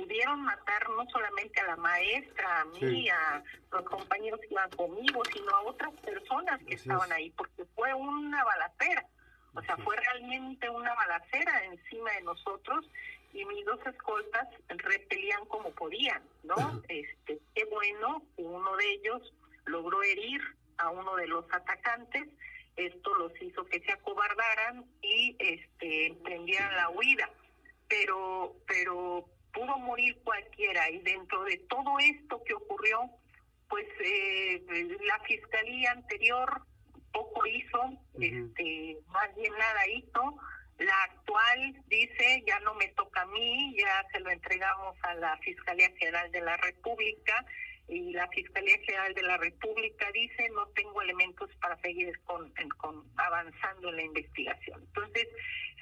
pudieron 0.00 0.42
matar 0.42 0.88
no 0.90 1.04
solamente 1.10 1.60
a 1.60 1.66
la 1.66 1.76
maestra, 1.76 2.60
a 2.60 2.64
mí, 2.64 3.08
a 3.08 3.42
los 3.72 3.82
compañeros 3.82 4.40
que 4.40 4.48
iban 4.50 4.70
conmigo, 4.70 5.22
sino 5.32 5.50
a 5.50 5.62
otras 5.62 5.92
personas 6.00 6.60
que 6.64 6.74
estaban 6.74 7.12
ahí, 7.12 7.30
porque 7.30 7.64
fue 7.74 7.92
una 7.94 8.42
balacera. 8.44 9.06
O 9.54 9.62
sea, 9.62 9.76
fue 9.78 9.96
realmente 9.96 10.70
una 10.70 10.94
balacera 10.94 11.64
encima 11.64 12.12
de 12.12 12.22
nosotros 12.22 12.88
y 13.32 13.44
mis 13.44 13.64
dos 13.64 13.80
escoltas 13.86 14.48
repelían 14.68 15.44
como 15.46 15.70
podían, 15.70 16.22
¿no? 16.44 16.54
Este, 16.88 17.40
qué 17.54 17.64
bueno 17.66 18.22
que 18.36 18.42
uno 18.42 18.76
de 18.76 18.92
ellos 18.92 19.32
logró 19.66 20.02
herir 20.02 20.40
a 20.78 20.90
uno 20.90 21.16
de 21.16 21.26
los 21.26 21.44
atacantes, 21.52 22.28
esto 22.76 23.14
los 23.16 23.32
hizo 23.42 23.64
que 23.66 23.80
se 23.80 23.92
acobardaran 23.92 24.84
y 25.02 25.36
este 25.38 26.06
emprendieran 26.06 26.74
la 26.76 26.90
huida. 26.90 27.28
Pero 27.88 28.56
pero 28.66 29.26
pudo 29.52 29.78
morir 29.78 30.18
cualquiera 30.24 30.90
y 30.90 30.98
dentro 31.00 31.44
de 31.44 31.58
todo 31.68 31.98
esto 31.98 32.42
que 32.44 32.54
ocurrió, 32.54 33.10
pues 33.68 33.86
eh, 34.04 34.62
la 35.06 35.18
fiscalía 35.20 35.92
anterior 35.92 36.62
poco 37.12 37.46
hizo, 37.46 37.92
este, 38.20 38.98
más 39.08 39.34
bien 39.36 39.52
nada 39.52 39.88
hizo. 39.88 40.38
La 40.78 41.02
actual 41.02 41.76
dice, 41.88 42.42
ya 42.46 42.58
no 42.60 42.74
me 42.74 42.88
toca 42.88 43.22
a 43.22 43.26
mí, 43.26 43.76
ya 43.78 44.06
se 44.12 44.20
lo 44.20 44.30
entregamos 44.30 44.96
a 45.02 45.14
la 45.14 45.36
Fiscalía 45.38 45.90
General 45.98 46.30
de 46.32 46.40
la 46.40 46.56
República 46.56 47.44
y 47.90 48.12
la 48.12 48.28
Fiscalía 48.28 48.78
General 48.84 49.12
de 49.14 49.22
la 49.22 49.36
República 49.36 50.10
dice, 50.12 50.48
no 50.50 50.66
tengo 50.68 51.02
elementos 51.02 51.50
para 51.60 51.76
seguir 51.80 52.18
con, 52.24 52.52
avanzando 53.16 53.88
en 53.88 53.96
la 53.96 54.02
investigación. 54.02 54.80
Entonces, 54.80 55.28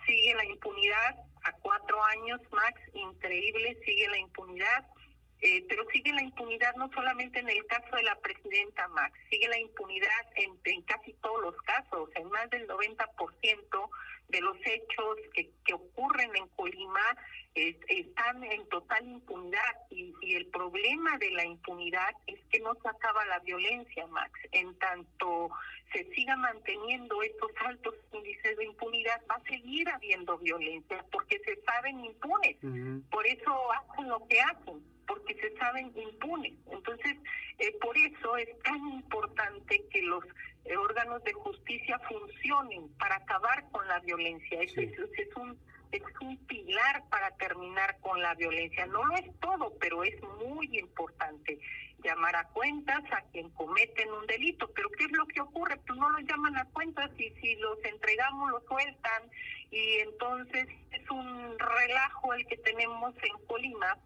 sigue 0.07 0.35
la 0.35 0.45
impunidad 0.47 1.17
a 1.45 1.53
cuatro 1.61 2.03
años, 2.05 2.41
Max, 2.51 2.81
increíble, 2.95 3.79
sigue 3.85 4.09
la 4.09 4.19
impunidad. 4.19 4.87
Eh, 5.41 5.65
pero 5.69 5.85
sigue 5.93 6.13
la 6.13 6.23
impunidad 6.23 6.75
no 6.75 6.91
solamente 6.93 7.39
en 7.39 7.49
el 7.49 7.65
caso 7.67 7.95
de 7.95 8.03
la 8.03 8.17
presidenta 8.17 8.89
Max, 8.89 9.17
sigue 9.31 9.47
la 9.47 9.61
impunidad 9.61 10.27
en, 10.35 10.59
en 10.65 10.83
casi 10.83 11.13
todos 11.23 11.41
los 11.41 11.57
casos, 11.63 12.11
en 12.17 12.29
más 12.29 12.51
del 12.51 12.67
90% 12.67 13.91
de 14.29 14.41
los 14.41 14.57
hechos 14.65 15.17
que, 15.35 15.49
que 15.65 15.75
ocurren 15.75 16.35
en 16.35 16.49
Colima 16.49 17.17
están 17.89 18.45
en 18.45 18.67
total 18.69 19.07
impunidad 19.07 19.61
y, 19.91 20.15
y, 20.21 20.35
el 20.35 20.47
problema 20.47 21.19
de 21.19 21.31
la 21.33 21.45
impunidad 21.45 22.11
es 22.27 22.39
que 22.51 22.61
no 22.61 22.75
se 22.75 22.89
acaba 22.89 23.25
la 23.27 23.39
violencia, 23.41 24.07
Max. 24.07 24.33
En 24.53 24.75
tanto 24.79 25.51
se 25.93 26.05
siga 26.15 26.37
manteniendo 26.37 27.23
estos 27.23 27.51
altos 27.65 27.95
índices 28.13 28.57
de 28.57 28.65
impunidad, 28.65 29.21
va 29.31 29.37
a 29.37 29.43
seguir 29.43 29.89
habiendo 29.89 30.37
violencia 30.39 31.05
porque 31.11 31.39
se 31.41 31.61
saben 31.63 32.05
impunes. 32.05 32.57
Por 33.11 33.27
eso 33.27 33.73
hacen 33.73 34.09
lo 34.09 34.27
que 34.27 34.41
hacen, 34.41 34.83
porque 35.07 35.35
se 35.35 35.57
saben 35.57 35.93
impunes. 35.97 36.55
Entonces, 36.71 37.17
eh, 37.59 37.73
por 37.81 37.97
eso 37.97 38.37
es 38.37 38.49
tan 38.63 38.87
importante 38.89 39.83
que 39.91 40.03
los 40.03 40.25
eh, 40.65 40.77
órganos 40.77 41.23
de 41.25 41.33
justicia 41.33 41.99
funcionen 42.01 42.89
para 42.99 43.17
acabar 43.17 43.65
con 43.71 43.87
la 43.89 43.99
violencia. 44.01 44.61
es, 44.61 44.77
es 44.77 45.37
un 45.37 45.59
es 45.93 46.03
un 46.21 46.37
pilar 46.47 47.05
para 47.09 47.31
terminar 47.37 47.99
con 48.01 48.21
la 48.21 48.35
violencia. 48.35 48.87
No 48.87 49.05
lo 49.05 49.17
es 49.17 49.31
todo, 49.41 49.73
pero 49.81 50.05
es 50.05 50.15
muy 50.45 50.79
importante 50.79 51.59
llamar 52.03 52.37
a 52.37 52.49
cuentas 52.49 53.03
a 53.11 53.23
quien 53.33 53.51
cometen 53.51 54.11
un 54.13 54.27
delito. 54.27 54.71
Pero 54.75 54.91
¿qué 54.91 55.05
es 55.05 55.13
lo 55.13 55.27
que 55.27 55.41
ocurre? 55.41 55.77
Pues 55.87 55.99
no 55.99 56.11
los 56.11 56.23
llaman 56.25 56.57
a 56.57 56.65
cuentas 56.67 57.11
y 57.19 57.31
si 57.41 57.57
los 57.57 57.83
entregamos 57.85 58.51
los 58.51 58.65
sueltan 58.65 59.23
y 59.71 59.99
entonces 59.99 60.67
es 60.93 61.11
un 61.11 61.59
relajo 61.59 62.35
el 62.35 62.47
que 62.47 62.57
tenemos 62.59 63.15
en 63.23 63.47
Colima 63.47 63.99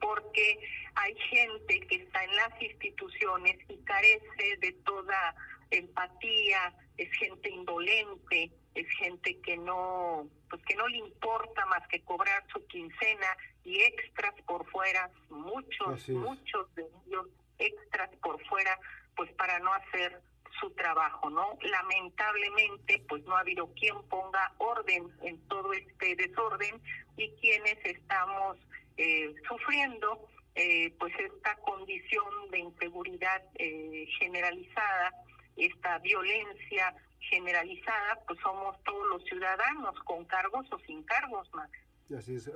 porque 0.00 0.58
hay 0.94 1.14
gente 1.30 1.80
que 1.80 1.96
está 1.96 2.24
en 2.24 2.36
las 2.36 2.62
instituciones 2.62 3.56
y 3.68 3.76
carece 3.78 4.56
de 4.60 4.72
toda 4.84 5.34
empatía, 5.70 6.72
es 6.96 7.10
gente 7.18 7.50
indolente, 7.50 8.50
es 8.74 8.86
gente 8.98 9.38
que 9.40 9.56
no, 9.56 10.26
pues 10.50 10.62
que 10.64 10.74
no 10.74 10.86
le 10.88 10.98
importa 10.98 11.64
más 11.66 11.86
que 11.88 12.02
cobrar 12.02 12.44
su 12.52 12.66
quincena 12.66 13.36
y 13.64 13.80
extras 13.80 14.34
por 14.46 14.68
fuera, 14.70 15.10
muchos, 15.30 16.08
muchos 16.08 16.74
de 16.74 16.86
ellos 17.06 17.26
extras 17.58 18.10
por 18.16 18.44
fuera, 18.46 18.78
pues 19.16 19.30
para 19.32 19.58
no 19.60 19.72
hacer 19.72 20.20
su 20.60 20.70
trabajo, 20.72 21.30
¿no? 21.30 21.58
Lamentablemente, 21.62 23.04
pues 23.08 23.24
no 23.24 23.36
ha 23.36 23.40
habido 23.40 23.72
quien 23.74 24.00
ponga 24.08 24.52
orden 24.58 25.10
en 25.22 25.38
todo 25.48 25.72
este 25.72 26.16
desorden 26.16 26.80
y 27.16 27.30
quienes 27.40 27.78
estamos 27.84 28.56
eh, 28.96 29.34
sufriendo 29.48 30.28
eh, 30.54 30.92
pues 30.98 31.12
esta 31.18 31.56
condición 31.56 32.50
de 32.50 32.58
inseguridad 32.60 33.42
eh, 33.56 34.06
generalizada, 34.18 35.12
esta 35.56 35.98
violencia 35.98 36.94
generalizada, 37.30 38.20
pues 38.26 38.38
somos 38.40 38.76
todos 38.84 39.06
los 39.10 39.24
ciudadanos, 39.24 39.94
con 40.04 40.24
cargos 40.24 40.66
o 40.72 40.78
sin 40.80 41.02
cargos, 41.02 41.48
más. 41.54 41.70
Así 42.16 42.36
es. 42.36 42.50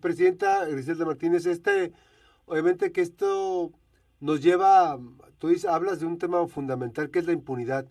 Presidenta 0.00 0.64
Griselda 0.64 1.04
Martínez, 1.04 1.46
este, 1.46 1.92
obviamente 2.46 2.92
que 2.92 3.02
esto 3.02 3.72
nos 4.20 4.42
lleva, 4.42 4.98
tú 5.38 5.48
dices, 5.48 5.66
hablas 5.66 6.00
de 6.00 6.06
un 6.06 6.18
tema 6.18 6.46
fundamental 6.48 7.10
que 7.10 7.18
es 7.18 7.26
la 7.26 7.32
impunidad. 7.32 7.86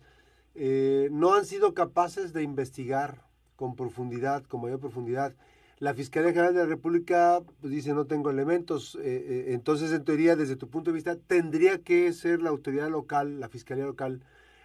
Eh, 0.54 1.08
no 1.12 1.34
han 1.34 1.44
sido 1.44 1.72
capaces 1.74 2.32
de 2.32 2.42
investigar 2.42 3.22
con 3.56 3.76
profundidad, 3.76 4.44
con 4.44 4.62
mayor 4.62 4.80
profundidad. 4.80 5.34
La 5.78 5.94
Fiscalía 5.94 6.30
General 6.30 6.52
de 6.52 6.60
la 6.60 6.66
República 6.66 7.40
dice 7.62 7.94
no 7.94 8.06
tengo 8.06 8.30
elementos, 8.30 8.96
eh, 8.96 9.00
eh, 9.04 9.44
entonces 9.54 9.92
en 9.92 10.04
teoría 10.04 10.34
desde 10.34 10.56
tu 10.56 10.68
punto 10.68 10.90
de 10.90 10.96
vista 10.96 11.16
tendría 11.16 11.78
que 11.78 12.12
ser 12.12 12.42
la 12.42 12.50
autoridad 12.50 12.88
local, 12.88 13.38
la 13.38 13.48
Fiscalía 13.48 13.84
local, 13.84 14.24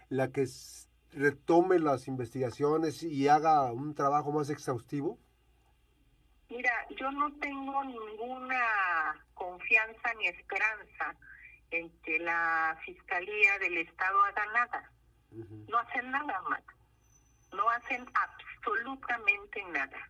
la 0.10 0.31
que 0.31 0.48
retome 1.15 1.79
las 1.79 2.08
investigaciones 2.08 3.03
y 3.03 3.27
haga 3.27 3.72
un 3.72 3.93
trabajo 3.96 4.32
más 4.32 4.50
exhaustivo? 4.50 5.17
Mira, 6.50 6.72
yo 7.00 7.12
no 7.12 7.32
tengo 7.39 7.84
ninguna 7.84 9.25
confianza 9.34 10.13
ni 10.20 10.27
esperanza 10.27 11.15
en 11.72 11.89
que 12.01 12.20
la 12.20 12.77
Fiscalía 12.86 13.58
del 13.60 13.79
Estado 13.79 14.24
haga 14.24 14.46
nada. 14.53 14.91
No 15.67 15.79
hacen 15.79 16.12
nada, 16.12 16.41
Max. 16.50 16.63
No 17.51 17.67
hacen 17.70 18.05
absolutamente 18.13 19.63
nada. 19.72 20.10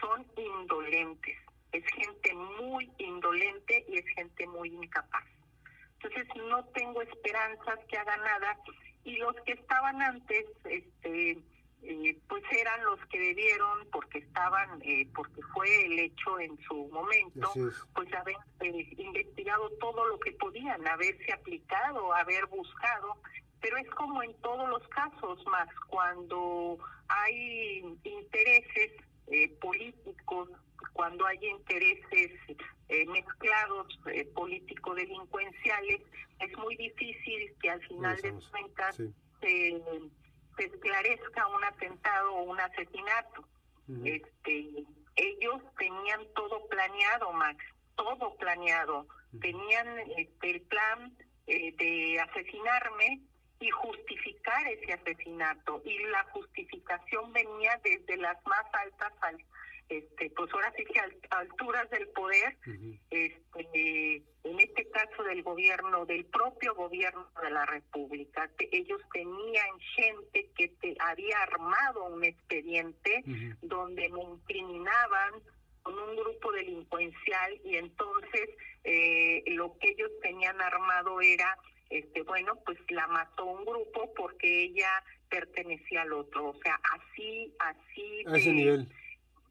Son 0.00 0.24
indolentes. 0.36 1.36
Es 1.72 1.84
gente 1.86 2.34
muy 2.34 2.92
indolente 2.98 3.84
y 3.88 3.98
es 3.98 4.06
gente 4.14 4.46
muy 4.46 4.68
incapaz. 4.68 5.24
Entonces 5.94 6.28
no 6.48 6.64
tengo 6.66 7.02
esperanzas 7.02 7.78
que 7.88 7.98
haga 7.98 8.16
nada 8.16 8.56
y 9.04 9.16
los 9.16 9.34
que 9.46 9.52
estaban 9.52 10.00
antes 10.02 10.46
este 10.64 11.38
eh, 11.82 12.18
pues 12.28 12.44
eran 12.52 12.84
los 12.84 13.00
que 13.06 13.18
debieron 13.18 13.88
porque 13.90 14.18
estaban 14.18 14.82
eh, 14.82 15.08
porque 15.14 15.40
fue 15.54 15.86
el 15.86 15.98
hecho 15.98 16.38
en 16.38 16.58
su 16.68 16.88
momento 16.88 17.50
pues 17.94 18.12
haber 18.12 18.36
eh, 18.60 18.86
investigado 18.98 19.70
todo 19.80 20.06
lo 20.06 20.20
que 20.20 20.32
podían 20.32 20.86
haberse 20.86 21.32
aplicado 21.32 22.12
haber 22.14 22.46
buscado 22.46 23.16
pero 23.62 23.78
es 23.78 23.88
como 23.90 24.22
en 24.22 24.34
todos 24.42 24.68
los 24.68 24.86
casos 24.88 25.42
más 25.46 25.68
cuando 25.88 26.78
hay 27.08 27.78
intereses 28.04 28.92
políticos 29.60 30.50
cuando 30.92 31.26
hay 31.26 31.38
intereses 31.42 32.32
eh, 32.88 33.06
mezclados 33.06 33.98
eh, 34.06 34.24
político-delincuenciales, 34.34 36.00
es 36.38 36.58
muy 36.58 36.76
difícil 36.76 37.54
que 37.60 37.70
al 37.70 37.80
final 37.86 38.16
de 38.20 38.34
cuentas 38.50 38.96
se, 39.40 39.82
esclarezca 40.58 41.46
un 41.48 41.64
atentado 41.64 42.34
o 42.34 42.42
un 42.42 42.60
asesinato. 42.60 43.46
este 44.04 44.84
ellos 45.20 45.60
tenían 45.78 46.20
todo 46.34 46.66
planeado, 46.68 47.32
Max, 47.32 47.62
todo 47.96 48.34
planeado. 48.36 49.06
Tenían 49.40 49.98
este, 50.16 50.50
el 50.50 50.62
plan 50.62 51.16
eh, 51.46 51.74
de 51.76 52.20
asesinarme 52.20 53.20
y 53.60 53.70
justificar 53.70 54.66
ese 54.68 54.94
asesinato. 54.94 55.82
Y 55.84 55.98
la 56.04 56.24
justificación 56.32 57.32
venía 57.32 57.78
desde 57.84 58.16
las 58.16 58.38
más 58.46 58.64
altas 58.72 59.12
este, 59.90 60.30
pues 60.30 60.48
ahora 60.54 60.72
sí 60.76 60.84
que 60.84 61.00
alturas 61.30 61.90
del 61.90 62.06
poder, 62.10 62.56
este, 63.10 64.22
en 64.44 64.60
este 64.60 64.88
caso 64.88 65.24
del 65.24 65.42
gobierno, 65.42 66.06
del 66.06 66.24
propio 66.26 66.76
gobierno 66.76 67.26
de 67.42 67.50
la 67.50 67.66
República, 67.66 68.48
ellos 68.70 69.02
tenían 69.12 69.80
gente 69.96 70.48
que 70.56 70.68
te 70.68 70.94
había 71.00 71.42
armado 71.42 72.04
un 72.04 72.22
expediente 72.24 73.24
donde 73.62 74.08
me 74.10 74.22
incriminaban 74.22 75.32
con 75.82 75.98
un 75.98 76.16
grupo 76.16 76.52
delincuencial 76.52 77.60
y 77.64 77.76
entonces 77.76 78.48
eh, 78.84 79.42
lo 79.48 79.76
que 79.78 79.90
ellos 79.90 80.10
tenían 80.22 80.60
armado 80.60 81.20
era 81.20 81.56
este 81.88 82.22
bueno 82.22 82.54
pues 82.64 82.78
la 82.90 83.08
mató 83.08 83.44
un 83.46 83.64
grupo 83.64 84.12
porque 84.14 84.64
ella 84.64 85.02
pertenecía 85.28 86.02
al 86.02 86.12
otro. 86.12 86.50
O 86.50 86.54
sea 86.62 86.78
así 86.92 87.52
así 87.58 88.24
a 88.26 88.36
ese 88.36 88.52
nivel 88.52 88.88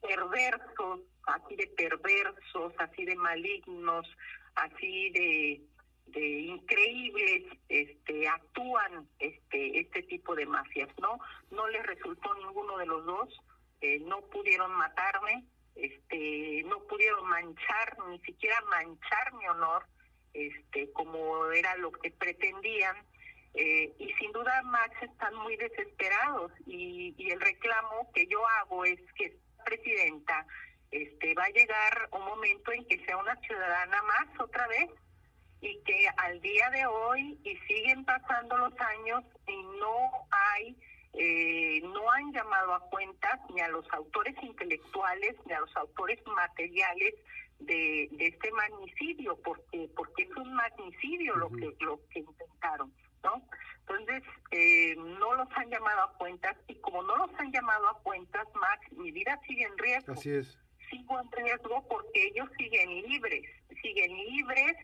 perversos, 0.01 1.01
así 1.25 1.55
de 1.55 1.67
perversos, 1.67 2.73
así 2.77 3.05
de 3.05 3.15
malignos, 3.15 4.07
así 4.55 5.09
de, 5.11 5.61
de 6.07 6.29
increíbles, 6.41 7.43
este, 7.69 8.27
actúan 8.27 9.07
este, 9.19 9.79
este 9.79 10.03
tipo 10.03 10.35
de 10.35 10.45
mafias, 10.45 10.89
¿no? 10.99 11.19
No 11.51 11.67
les 11.67 11.85
resultó 11.85 12.33
ninguno 12.35 12.77
de 12.77 12.85
los 12.85 13.05
dos, 13.05 13.41
eh, 13.81 13.99
no 13.99 14.21
pudieron 14.21 14.71
matarme, 14.73 15.45
este, 15.75 16.63
no 16.65 16.79
pudieron 16.83 17.27
manchar, 17.27 17.97
ni 18.09 18.19
siquiera 18.19 18.59
manchar 18.69 19.33
mi 19.33 19.47
honor, 19.47 19.85
este, 20.33 20.91
como 20.91 21.51
era 21.51 21.75
lo 21.77 21.91
que 21.91 22.11
pretendían. 22.11 22.95
Eh, 23.55 23.93
y 23.97 24.13
sin 24.13 24.31
duda 24.31 24.61
Max 24.63 24.95
están 25.01 25.33
muy 25.35 25.57
desesperados 25.57 26.51
y, 26.67 27.15
y 27.17 27.31
el 27.31 27.41
reclamo 27.41 28.11
que 28.13 28.27
yo 28.27 28.47
hago 28.47 28.85
es 28.85 28.99
que 29.13 29.39
presidenta, 29.63 30.45
este, 30.91 31.33
va 31.35 31.43
a 31.43 31.49
llegar 31.49 32.09
un 32.11 32.25
momento 32.25 32.71
en 32.71 32.85
que 32.85 33.03
sea 33.05 33.17
una 33.17 33.35
ciudadana 33.37 34.01
más 34.03 34.39
otra 34.39 34.67
vez 34.67 34.89
y 35.61 35.79
que 35.83 36.07
al 36.17 36.41
día 36.41 36.69
de 36.69 36.85
hoy 36.85 37.39
y 37.43 37.55
siguen 37.67 38.05
pasando 38.05 38.57
los 38.57 38.73
años 38.79 39.23
y 39.47 39.61
no 39.79 40.27
hay 40.31 40.75
eh, 41.13 41.81
no 41.83 42.09
han 42.11 42.31
llamado 42.31 42.75
a 42.75 42.89
cuentas 42.89 43.39
ni 43.53 43.59
a 43.61 43.67
los 43.67 43.85
autores 43.91 44.35
intelectuales 44.41 45.35
ni 45.45 45.53
a 45.53 45.59
los 45.59 45.75
autores 45.75 46.19
materiales 46.27 47.15
de, 47.59 48.07
de 48.11 48.27
este 48.27 48.51
magnicidio 48.51 49.37
porque 49.43 49.89
porque 49.95 50.23
es 50.23 50.37
un 50.37 50.53
magnicidio 50.53 51.35
lo 51.35 51.49
que 51.49 51.75
lo 51.79 51.99
que 52.09 52.19
intentaron 52.19 52.93
no 53.23 53.43
entonces, 53.89 54.23
eh, 54.51 54.95
no 54.95 55.33
los 55.33 55.47
han 55.55 55.69
llamado 55.69 56.01
a 56.03 56.13
cuentas 56.17 56.55
y 56.67 56.75
como 56.75 57.01
no 57.03 57.15
los 57.17 57.31
han 57.39 57.51
llamado 57.51 57.89
a 57.89 57.99
cuentas, 58.03 58.47
Max, 58.53 58.91
mi 58.91 59.11
vida 59.11 59.39
sigue 59.47 59.63
en 59.63 59.77
riesgo. 59.77 60.13
Así 60.13 60.31
es. 60.31 60.59
Sigo 60.89 61.19
en 61.19 61.31
riesgo 61.31 61.85
porque 61.87 62.27
ellos 62.27 62.47
siguen 62.57 63.01
libres, 63.01 63.43
siguen 63.81 64.15
libres, 64.15 64.75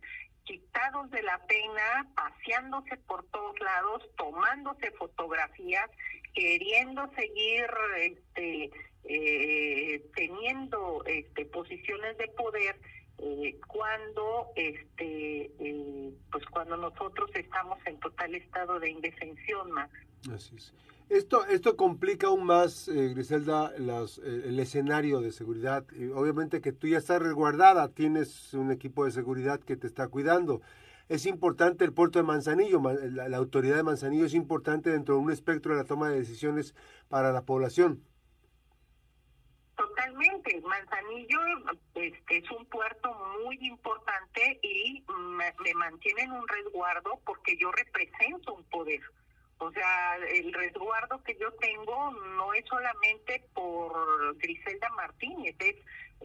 quitados 0.44 1.10
de 1.12 1.22
la 1.24 1.40
pena, 1.46 2.08
paseándose 2.16 2.98
por 2.98 3.26
todos 3.28 3.60
lados, 3.60 4.04
tomándose 4.18 4.92
fotografías, 4.92 5.90
queriendo 6.34 7.10
seguir 7.16 7.66
este, 7.98 8.72
eh, 9.04 10.04
teniendo 10.16 11.04
este, 11.06 11.46
posiciones 11.46 12.18
de 12.18 12.28
poder 12.30 12.76
eh, 13.20 13.60
cuando 13.68 14.48
este 14.56 15.52
eh, 15.60 16.14
pues 16.32 16.46
cuando 16.48 16.78
nosotros 16.78 17.30
estamos 17.34 17.80
en 17.86 18.00
total 18.00 18.36
estado 18.36 18.80
de 18.80 18.90
indefensión 18.90 19.72
más 19.72 19.90
Así 20.34 20.56
es. 20.56 20.74
Esto, 21.08 21.46
esto 21.46 21.78
complica 21.78 22.28
aún 22.28 22.46
más, 22.46 22.88
eh, 22.88 23.10
Griselda, 23.10 23.74
las, 23.78 24.18
eh, 24.18 24.46
el 24.46 24.60
escenario 24.60 25.22
de 25.22 25.32
seguridad. 25.32 25.86
obviamente 26.16 26.62
que 26.62 26.72
tú 26.72 26.88
ya 26.88 26.98
estás 26.98 27.22
resguardada, 27.22 27.90
tienes 27.90 28.54
un 28.56 28.72
equipo 28.72 29.06
de 29.06 29.12
seguridad 29.12 29.60
que 29.60 29.78
te 29.78 29.86
está 29.86 30.08
cuidando. 30.08 30.62
Es 31.08 31.28
importante 31.28 31.86
el 31.86 31.94
puerto 31.94 32.18
de 32.18 32.24
Manzanillo, 32.24 32.82
la, 33.12 33.30
la 33.30 33.38
autoridad 33.38 33.76
de 33.76 33.84
Manzanillo 33.84 34.26
es 34.26 34.34
importante 34.34 34.90
dentro 34.90 35.16
de 35.16 35.22
un 35.22 35.32
espectro 35.32 35.74
de 35.74 35.82
la 35.82 35.88
toma 35.88 36.10
de 36.10 36.18
decisiones 36.18 36.74
para 37.08 37.32
la 37.32 37.44
población. 37.44 38.02
Totalmente. 39.76 40.62
Manzanillo 40.62 41.40
este, 41.96 42.38
es 42.38 42.52
un 42.52 42.66
puerto 42.66 43.14
muy 43.44 43.58
importante 43.62 44.60
y 44.62 45.04
me, 45.08 45.54
me 45.64 45.74
mantienen 45.74 46.32
un 46.32 46.48
resguardo 46.48 47.20
porque 47.26 47.58
yo 47.58 47.72
represento 47.72 48.54
un 48.54 48.64
poder. 48.66 49.02
O 49.58 49.72
sea, 49.72 50.18
el 50.18 50.54
resguardo 50.54 51.24
que 51.24 51.38
yo 51.40 51.52
tengo 51.54 52.12
no 52.12 52.54
es 52.54 52.66
solamente 52.66 53.44
por 53.54 54.38
Griselda 54.38 54.90
Martínez, 54.90 55.56
es 55.60 55.76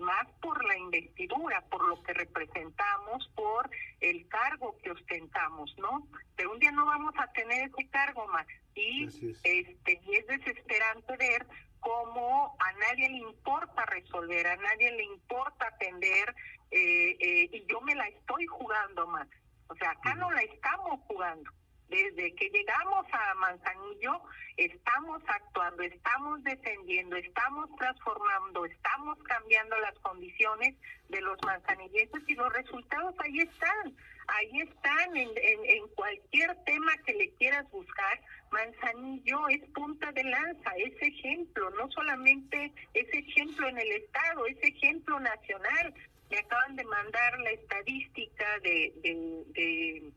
más 0.00 0.26
por 0.40 0.64
la 0.64 0.76
investidura, 0.76 1.60
por 1.70 1.86
lo 1.88 2.02
que 2.02 2.12
representamos, 2.12 3.28
por 3.34 3.70
el 4.00 4.26
cargo 4.28 4.76
que 4.82 4.90
ostentamos, 4.90 5.74
¿no? 5.78 6.06
Pero 6.36 6.52
un 6.52 6.58
día 6.58 6.72
no 6.72 6.86
vamos 6.86 7.14
a 7.18 7.30
tener 7.32 7.70
ese 7.70 7.88
cargo 7.90 8.26
más 8.28 8.46
y 8.74 9.04
este 9.42 10.00
y 10.06 10.14
es 10.14 10.26
desesperante 10.26 11.16
ver 11.16 11.46
cómo 11.80 12.56
a 12.58 12.72
nadie 12.72 13.08
le 13.08 13.18
importa 13.18 13.84
resolver, 13.86 14.46
a 14.46 14.56
nadie 14.56 14.92
le 14.92 15.04
importa 15.04 15.66
atender, 15.66 16.34
eh, 16.70 17.16
eh, 17.18 17.48
y 17.52 17.64
yo 17.66 17.80
me 17.80 17.94
la 17.94 18.06
estoy 18.08 18.46
jugando 18.46 19.06
más. 19.06 19.28
O 19.68 19.74
sea, 19.76 19.90
acá 19.92 20.14
no 20.14 20.30
la 20.30 20.42
estamos 20.42 21.00
jugando. 21.06 21.50
Desde 21.90 22.32
que 22.36 22.48
llegamos 22.50 23.04
a 23.10 23.34
Manzanillo, 23.34 24.22
estamos 24.56 25.20
actuando, 25.26 25.82
estamos 25.82 26.40
defendiendo, 26.44 27.16
estamos 27.16 27.68
transformando, 27.76 28.64
estamos 28.64 29.18
cambiando 29.24 29.76
las 29.78 29.98
condiciones 29.98 30.76
de 31.08 31.20
los 31.20 31.36
manzanilleses 31.44 32.22
y 32.28 32.34
los 32.36 32.52
resultados 32.52 33.12
ahí 33.18 33.40
están, 33.40 33.96
ahí 34.28 34.60
están 34.60 35.16
en, 35.16 35.30
en, 35.36 35.88
cualquier 35.96 36.54
tema 36.64 36.96
que 37.04 37.12
le 37.14 37.30
quieras 37.34 37.68
buscar. 37.72 38.20
Manzanillo 38.52 39.48
es 39.48 39.68
punta 39.70 40.12
de 40.12 40.22
lanza, 40.22 40.70
es 40.76 40.94
ejemplo, 41.02 41.70
no 41.70 41.90
solamente 41.90 42.72
es 42.94 43.12
ejemplo 43.12 43.66
en 43.66 43.78
el 43.78 43.90
Estado, 43.90 44.46
es 44.46 44.58
ejemplo 44.62 45.18
nacional. 45.18 45.92
Me 46.30 46.38
acaban 46.38 46.76
de 46.76 46.84
mandar 46.84 47.40
la 47.40 47.50
estadística 47.50 48.46
de, 48.60 48.92
de 49.02 50.12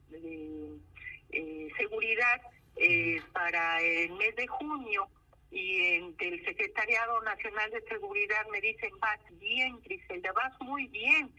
eh, 1.34 1.68
seguridad 1.78 2.42
eh, 2.76 3.22
para 3.34 3.82
el 3.82 4.12
mes 4.14 4.36
de 4.36 4.48
junio 4.48 5.08
y 5.52 5.96
en, 5.96 6.18
del 6.18 6.44
Secretariado 6.44 7.22
Nacional 7.22 7.70
de 7.72 7.82
Seguridad 7.82 8.46
me 8.52 8.62
dicen, 8.62 8.92
vas 9.00 9.20
bien, 9.40 9.80
Griselda, 9.82 10.32
vas 10.34 10.54
muy 10.62 10.88
bien. 10.88 11.32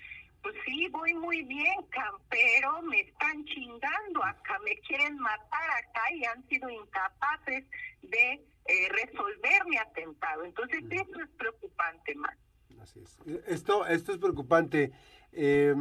Pues 0.42 0.54
sí, 0.66 0.88
voy 0.88 1.14
muy 1.14 1.42
bien, 1.42 1.74
campero, 1.88 2.83
me 2.83 3.00
están 3.00 3.44
chingando 3.46 4.22
acá, 4.22 4.59
me 4.62 4.76
quieren 4.80 5.16
matar 5.18 5.70
acá 5.70 6.02
y 6.12 6.24
han 6.26 6.46
sido 6.48 6.68
incapaces 6.68 7.64
de 8.02 8.33
eh, 8.66 8.88
resolver 8.90 9.64
mi 9.66 9.78
atentado. 9.78 10.44
Entonces, 10.44 10.85
eso 10.90 11.20
es 11.20 11.30
preocupante, 11.38 12.14
más. 12.16 12.37
Así 12.83 13.00
es. 13.00 13.18
Esto, 13.46 13.87
esto 13.87 14.12
es 14.12 14.18
preocupante. 14.18 14.92
Eh, 15.33 15.74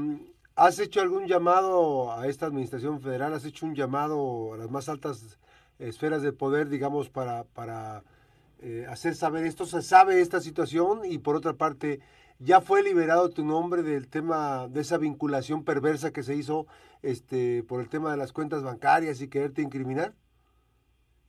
¿Has 0.55 0.77
hecho 0.77 1.01
algún 1.01 1.25
llamado 1.25 2.11
a 2.13 2.27
esta 2.27 2.45
administración 2.45 3.01
federal? 3.01 3.33
¿Has 3.33 3.43
hecho 3.43 3.65
un 3.65 3.73
llamado 3.73 4.53
a 4.53 4.57
las 4.57 4.69
más 4.69 4.87
altas 4.87 5.39
esferas 5.79 6.21
de 6.21 6.31
poder, 6.31 6.69
digamos, 6.69 7.09
para, 7.09 7.43
para 7.43 8.03
eh, 8.61 8.85
hacer 8.87 9.15
saber 9.15 9.47
esto? 9.47 9.65
¿Se 9.65 9.81
sabe 9.81 10.21
esta 10.21 10.41
situación? 10.41 11.05
Y 11.05 11.17
por 11.17 11.35
otra 11.35 11.53
parte, 11.53 12.01
¿ya 12.37 12.61
fue 12.61 12.83
liberado 12.83 13.31
tu 13.31 13.43
nombre 13.43 13.81
del 13.81 14.07
tema 14.07 14.67
de 14.67 14.81
esa 14.81 14.99
vinculación 14.99 15.63
perversa 15.63 16.13
que 16.13 16.21
se 16.21 16.35
hizo 16.35 16.67
este, 17.01 17.63
por 17.63 17.81
el 17.81 17.89
tema 17.89 18.11
de 18.11 18.17
las 18.17 18.31
cuentas 18.31 18.61
bancarias 18.61 19.21
y 19.21 19.29
quererte 19.29 19.63
incriminar? 19.63 20.13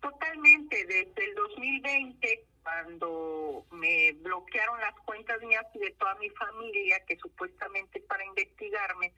Totalmente. 0.03 0.85
Desde 0.85 1.25
el 1.25 1.35
2020 1.35 2.47
cuando 2.65 3.67
me 3.73 4.13
bloquearon 4.13 4.81
las 4.81 4.95
cuentas 5.01 5.41
mías 5.43 5.67
y 5.75 5.79
de 5.81 5.91
toda 5.93 6.15
mi 6.17 6.31
familia, 6.31 6.99
que 7.07 7.17
supuestamente 7.19 8.01
para 8.01 8.25
investigarme, 8.25 9.13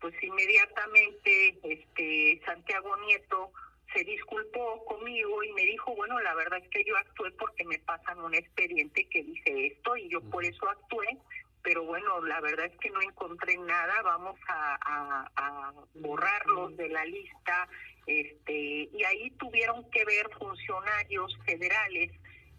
pues 0.00 0.14
inmediatamente 0.22 1.58
este 1.62 2.42
Santiago 2.44 2.96
Nieto 3.06 3.52
se 3.94 4.04
disculpó 4.04 4.84
conmigo 4.86 5.42
y 5.44 5.52
me 5.52 5.62
dijo, 5.62 5.94
bueno, 5.94 6.18
la 6.20 6.34
verdad 6.34 6.58
es 6.62 6.68
que 6.70 6.84
yo 6.84 6.96
actué 6.96 7.30
porque 7.32 7.64
me 7.64 7.78
pasan 7.78 8.20
un 8.20 8.34
expediente 8.34 9.06
que 9.08 9.22
dice 9.22 9.66
esto 9.66 9.96
y 9.96 10.08
yo 10.08 10.20
por 10.22 10.44
eso 10.44 10.68
actué, 10.68 11.18
pero 11.62 11.84
bueno, 11.84 12.24
la 12.24 12.40
verdad 12.40 12.66
es 12.66 12.78
que 12.78 12.90
no 12.90 13.00
encontré 13.02 13.56
nada, 13.58 14.02
vamos 14.02 14.38
a, 14.48 15.28
a 15.36 15.72
borrarlos 15.94 16.76
de 16.76 16.88
la 16.88 17.04
lista, 17.04 17.68
este 18.06 18.88
y 18.92 19.04
ahí 19.04 19.30
tuvieron 19.32 19.88
que 19.90 20.04
ver 20.04 20.28
funcionarios 20.38 21.36
federales 21.44 22.10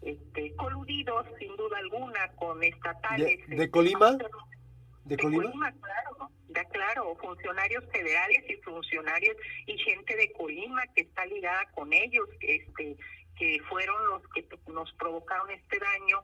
este, 0.02 0.54
coludidos 0.56 1.26
sin 1.38 1.56
duda 1.56 1.78
alguna 1.78 2.28
con 2.36 2.62
estatales. 2.62 3.46
¿De, 3.48 3.56
de 3.56 3.70
Colima? 3.70 4.16
¿De, 5.04 5.16
Colima? 5.16 5.72
claro, 5.72 6.30
ya 6.48 6.64
claro, 6.66 7.16
funcionarios 7.16 7.84
federales 7.92 8.44
y 8.48 8.56
funcionarios 8.62 9.36
y 9.66 9.78
gente 9.78 10.16
de 10.16 10.32
Colima 10.32 10.82
que 10.94 11.02
está 11.02 11.26
ligada 11.26 11.64
con 11.74 11.92
ellos, 11.92 12.28
este, 12.40 12.96
que 13.36 13.60
fueron 13.68 14.06
los 14.08 14.22
que 14.28 14.46
nos 14.68 14.92
provocaron 14.94 15.50
este 15.50 15.78
daño, 15.78 16.22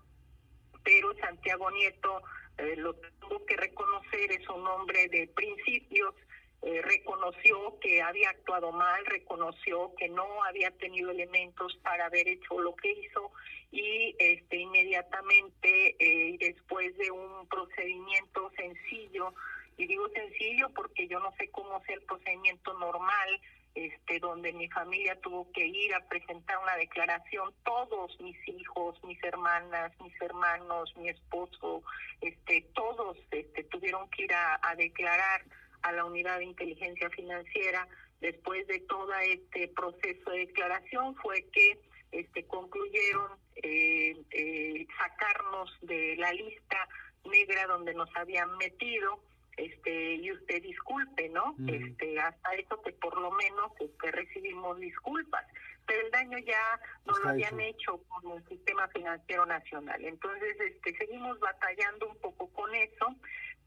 pero 0.85 1.15
Santiago 1.17 1.71
Nieto, 1.71 2.23
eh, 2.59 2.75
lo 2.77 2.95
tengo 2.95 3.45
que 3.47 3.57
reconocer, 3.57 4.33
es 4.33 4.49
un 4.49 4.67
hombre 4.67 5.09
de 5.09 5.29
principios, 5.29 6.15
eh, 6.61 6.83
reconoció 6.83 7.79
que 7.81 8.03
había 8.03 8.31
actuado 8.31 8.73
mal, 8.73 9.07
reconoció 9.07 9.95
que 9.97 10.09
no 10.09 10.43
había 10.43 10.73
tenido 10.73 11.13
elementos 11.13 11.79
para 11.83 12.07
haber 12.07 12.27
hecho 12.27 12.61
lo 12.61 12.75
que 12.75 12.91
hizo 12.91 13.31
y 13.71 14.17
este 14.19 14.57
inmediatamente 14.57 15.95
eh, 16.01 16.37
después 16.41 16.97
de 16.97 17.13
un 17.13 17.47
procedimiento 17.49 18.51
sencillo 18.57 19.35
y 19.77 19.87
digo 19.87 20.09
sencillo 20.09 20.69
porque 20.75 21.07
yo 21.07 21.21
no 21.21 21.33
sé 21.39 21.49
cómo 21.51 21.81
sea 21.85 21.95
el 21.95 22.03
procedimiento 22.03 22.77
normal 22.79 23.41
este 23.75 24.19
donde 24.19 24.53
mi 24.53 24.69
familia 24.69 25.21
tuvo 25.21 25.53
que 25.53 25.65
ir 25.65 25.95
a 25.95 26.09
presentar 26.09 26.59
una 26.59 26.77
declaración 26.77 27.55
todos 27.65 28.19
mis 28.21 28.37
hijos 28.49 28.97
mis 29.05 29.23
hermanas 29.23 29.93
mis 30.03 30.21
hermanos 30.23 30.93
mi 30.97 31.11
esposo 31.11 31.85
este 32.21 32.63
todos 32.75 33.17
este 33.31 33.63
tuvieron 33.65 34.09
que 34.11 34.25
ir 34.25 34.33
a 34.33 34.75
declarar 34.77 35.45
a 35.83 35.93
la 35.93 36.05
unidad 36.05 36.39
de 36.39 36.45
inteligencia 36.45 37.11
financiera 37.11 37.87
después 38.21 38.67
de 38.67 38.81
todo 38.81 39.13
este 39.15 39.69
proceso 39.69 40.31
de 40.31 40.39
declaración 40.39 41.15
fue 41.17 41.45
que 41.53 41.79
este 42.11 42.45
concluyeron 42.47 43.33
eh, 43.57 44.17
eh, 44.31 44.87
sacarnos 44.99 45.71
de 45.83 46.17
la 46.17 46.33
lista 46.33 46.89
negra 47.25 47.67
donde 47.67 47.95
nos 47.95 48.09
habían 48.17 48.57
metido 48.57 49.21
este 49.57 50.15
y 50.15 50.33
usted 50.33 50.63
disculpe 50.63 51.29
no 51.29 51.55
este 51.67 52.19
hasta 52.21 52.55
eso 52.55 52.81
que 52.83 52.93
por 52.93 53.21
lo 53.21 53.31
menos 53.33 53.73
este 53.81 54.13
recibimos 54.13 54.79
disculpas 54.79 55.45
pero 55.89 56.05
el 56.05 56.11
daño 56.13 56.39
ya 56.39 56.81
nos 57.07 57.19
lo 57.21 57.31
habían 57.31 57.59
hecho. 57.61 57.99
con 58.09 58.37
el 58.37 58.47
sistema 58.49 58.87
financiero 58.89 59.47
nacional. 59.47 60.05
Entonces 60.05 60.57
este 60.61 60.97
seguimos 60.97 61.41
batallando 61.41 62.09
un 62.09 62.17
poco 62.19 62.49
con 62.53 62.73
eso 62.75 63.17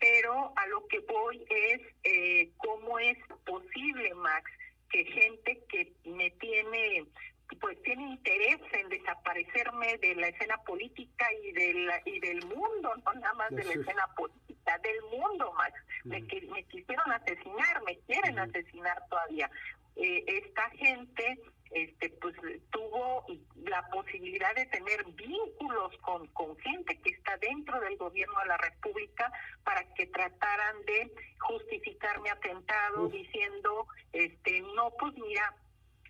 pero 0.01 0.51
a 0.55 0.67
lo 0.67 0.87
que 0.87 0.99
voy 1.01 1.45
es 1.47 1.81
eh, 2.03 2.49
cómo 2.57 2.97
es 2.97 3.17
posible, 3.45 4.13
Max, 4.15 4.51
que 4.89 5.05
gente 5.05 5.63
que 5.69 5.93
me 6.05 6.31
tiene 6.31 7.05
pues 7.59 7.79
tiene 7.83 8.03
interés 8.13 8.59
en 8.71 8.87
desaparecerme 8.87 9.97
de 9.97 10.15
la 10.15 10.29
escena 10.29 10.57
política 10.63 11.27
y 11.43 11.51
del 11.51 11.91
y 12.05 12.19
del 12.21 12.45
mundo, 12.45 12.95
no 13.05 13.13
nada 13.13 13.33
más 13.33 13.49
de 13.51 13.63
la 13.65 13.73
escena 13.73 14.07
política, 14.15 14.77
del 14.79 15.19
mundo, 15.19 15.53
Max. 15.57 15.73
me, 16.05 16.21
me, 16.21 16.63
quisieron 16.63 17.11
asesinar, 17.11 17.83
me 17.85 17.97
quieren 18.07 18.39
asesinar 18.39 19.03
todavía. 19.09 19.51
Eh, 19.97 20.23
esta 20.27 20.69
gente 20.71 21.39
este 21.71 22.09
pues 22.21 22.35
tuvo 22.71 23.25
la 23.71 23.87
posibilidad 23.89 24.53
de 24.53 24.65
tener 24.65 25.03
vínculos 25.05 25.97
con, 26.01 26.27
con 26.27 26.57
gente 26.57 26.99
que 26.99 27.11
está 27.11 27.37
dentro 27.37 27.79
del 27.79 27.97
gobierno 27.97 28.37
de 28.41 28.47
la 28.47 28.57
República 28.57 29.31
para 29.63 29.81
que 29.93 30.07
trataran 30.07 30.85
de 30.85 31.11
justificar 31.39 32.19
mi 32.21 32.29
atentado 32.29 33.07
diciendo 33.07 33.87
este 34.11 34.61
no 34.75 34.91
pues 34.99 35.13
mira 35.15 35.55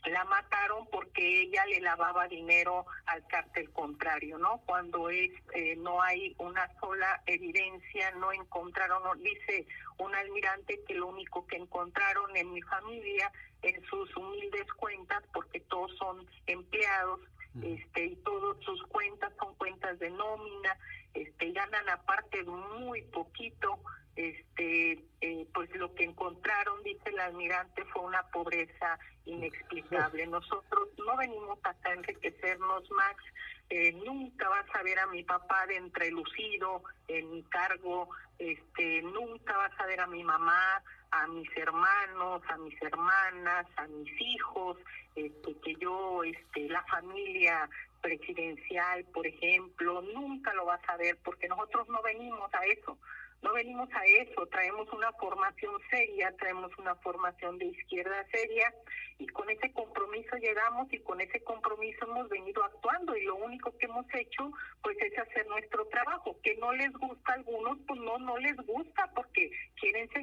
la 0.06 0.24
mataron 0.26 0.88
porque 0.88 1.44
ella 1.44 1.64
le 1.68 1.80
lavaba 1.80 2.28
dinero 2.28 2.88
al 3.06 3.26
cártel 3.28 3.70
contrario, 3.72 4.40
¿no? 4.40 4.58
Cuando 4.66 5.12
es 5.12 5.30
eh, 5.54 5.76
no 5.76 6.02
hay 6.02 6.34
una 6.40 6.68
sola 6.80 7.22
evidencia, 7.28 8.10
no 8.16 8.32
encontraron, 8.32 9.22
dice 9.22 9.68
un 10.00 10.16
almirante 10.16 10.80
que 10.88 10.96
lo 10.96 11.08
único 11.08 11.46
que 11.46 11.58
encontraron 11.58 12.36
en 12.36 12.52
mi 12.52 12.64
familia 12.64 13.32
en 13.62 13.80
sus 13.86 14.16
humildes 14.18 14.66
cuentas, 14.74 15.24
porque 15.34 15.60
todos 15.60 15.96
son 15.98 16.28
empleados, 16.48 17.20
este 17.62 18.06
y 18.06 18.16
todas 18.18 18.58
sus 18.64 18.82
cuentas 18.84 19.32
son 19.40 19.54
cuentas 19.56 20.00
de 20.00 20.10
nómina, 20.10 20.78
este 21.14 21.52
ganan 21.52 21.90
aparte 21.90 22.44
muy 22.44 23.02
poquito, 23.04 23.80
este 24.16 25.04
eh, 25.22 25.48
pues 25.54 25.74
lo 25.76 25.94
que 25.96 26.06
encontraron 26.06 26.84
dice 26.84 27.10
el 27.10 27.20
almirante 27.20 27.84
fue 27.86 28.04
una 28.04 28.24
pobreza 28.30 29.00
inexplicable. 29.26 30.28
Nosotros 30.28 30.90
no 31.06 31.18
venimos 31.18 31.60
acá 31.64 31.90
a 31.90 31.94
enriquecernos 31.94 32.90
Max 32.92 33.24
eh, 33.72 33.94
nunca 34.06 34.50
vas 34.50 34.66
a 34.74 34.84
ver 34.84 35.00
a 35.00 35.08
mi 35.08 35.24
papá 35.24 35.66
de 35.66 35.78
entrelucido 35.78 36.84
en 37.08 37.32
mi 37.32 37.44
cargo 37.44 38.10
este 38.38 39.02
nunca 39.02 39.56
vas 39.56 39.72
a 39.80 39.86
ver 39.86 40.02
a 40.02 40.08
mi 40.08 40.24
mamá 40.26 40.84
a 41.12 41.28
mis 41.28 41.50
hermanos 41.56 42.42
a 42.50 42.58
mis 42.58 42.82
hermanas 42.82 43.66
a 43.78 43.88
mis 43.88 44.12
hijos 44.20 44.78
este 45.16 45.56
que 45.60 45.76
yo 45.76 46.24
este 46.24 46.70
la 46.70 46.84
familia 46.84 47.70
presidencial 48.02 49.04
por 49.14 49.28
ejemplo 49.28 50.02
nunca 50.02 50.54
lo 50.54 50.66
vas 50.66 50.82
a 50.88 50.98
ver 50.98 51.18
porque 51.24 51.48
nosotros 51.48 51.88
no 51.90 52.02
venimos 52.02 52.54
a 52.54 52.66
eso 52.66 52.98
no 53.42 53.54
venimos 53.54 53.90
a 53.94 54.06
eso, 54.06 54.46
traemos 54.48 54.88
una 54.94 55.12
formación 55.14 55.74
seria, 55.90 56.32
traemos 56.38 56.72
una 56.78 56.94
formación 56.96 57.58
de 57.58 57.66
izquierda 57.66 58.24
seria 58.32 58.72
y 59.18 59.26
con 59.28 59.50
ese 59.50 59.72
compromiso 59.72 60.36
llegamos 60.38 60.92
y 60.94 61.00
con 61.00 61.20
ese 61.22 61.42
compromiso 61.44 62.06
hemos 62.06 62.30
venido 62.30 62.64
actuando 62.64 63.16
y 63.18 63.24
lo 63.24 63.36
único 63.36 63.76
que 63.78 63.88
hemos 63.88 64.06
hecho 64.14 64.52
pues 64.84 64.96
es 65.02 65.18
hacer 65.18 65.48
nuestro 65.48 65.86
trabajo, 65.88 66.38
que 66.44 66.56
no 66.58 66.72
les 66.74 66.92
gusta 66.94 67.32
a 67.32 67.36
algunos, 67.36 67.80
pues 67.88 68.00
no, 68.00 68.20
no 68.20 68.38
les 68.38 68.56
gusta 68.58 69.10
porque 69.16 69.51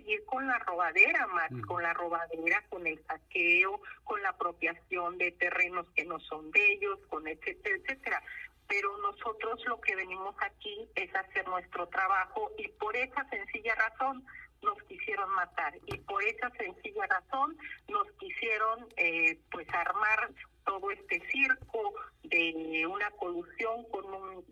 seguir 0.09 0.25
con 0.25 0.47
la 0.47 0.59
robadera, 0.59 1.27
más 1.29 1.51
con 1.67 1.83
la 1.83 1.93
robadera, 1.93 2.65
con 2.71 2.87
el 2.87 3.03
saqueo, 3.07 3.81
con 4.05 4.23
la 4.23 4.31
apropiación 4.31 5.19
de 5.19 5.33
terrenos 5.33 5.87
que 5.95 6.05
no 6.05 6.19
son 6.21 6.51
de 6.51 6.73
ellos, 6.73 6.99
con 7.09 7.27
etcétera, 7.27 7.77
etcétera. 7.77 8.23
Pero 8.67 8.97
nosotros 8.99 9.65
lo 9.67 9.81
que 9.81 9.97
venimos 9.97 10.35
aquí 10.41 10.89
es 10.95 11.15
hacer 11.15 11.47
nuestro 11.49 11.87
trabajo 11.89 12.51
y 12.59 12.69
por 12.69 12.97
esa 12.97 13.29
sencilla 13.29 13.75
razón 13.75 14.25
nos 14.63 14.83
quisieron 14.85 15.31
matar. 15.31 15.75
Y 15.87 15.99
por 15.99 16.23
esa 16.23 16.51
sencilla 16.51 17.07
razón 17.07 17.57
nos 17.89 18.11
quisieron 18.19 18.87
eh, 18.97 19.39
pues 19.51 19.67
armar 19.73 20.31
todo 20.65 20.91
este 20.91 21.23
circo 21.31 21.95
de 22.25 22.87
una 22.87 23.11
colusión 23.13 23.85
con 23.91 24.05
un, 24.05 24.45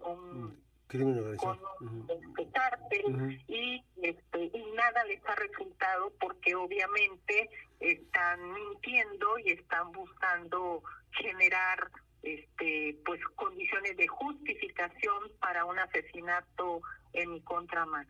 un, 0.00 0.44
mm, 0.44 0.56
crimen 0.92 1.36
con 1.38 1.58
un 1.80 2.50
cártel 2.52 3.42
y 3.48 3.82
este 4.02 4.44
y 4.44 4.72
nada 4.76 5.04
les 5.04 5.24
ha 5.26 5.34
resultado 5.36 6.12
porque 6.20 6.54
obviamente 6.54 7.48
están 7.80 8.38
mintiendo 8.52 9.38
y 9.38 9.52
están 9.52 9.90
buscando 9.92 10.82
generar 11.12 11.90
este 12.22 12.98
pues 13.06 13.20
condiciones 13.36 13.96
de 13.96 14.06
justificación 14.06 15.32
para 15.40 15.64
un 15.64 15.78
asesinato 15.78 16.82
en 17.14 17.32
mi 17.32 17.40
contra 17.40 17.86
Max. 17.86 18.08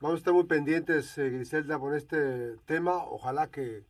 Vamos 0.00 0.16
a 0.16 0.18
estar 0.18 0.32
muy 0.32 0.44
pendientes, 0.44 1.18
eh, 1.18 1.28
Griselda, 1.28 1.80
con 1.80 1.96
este 1.96 2.56
tema. 2.66 2.98
Ojalá 2.98 3.50
que, 3.50 3.82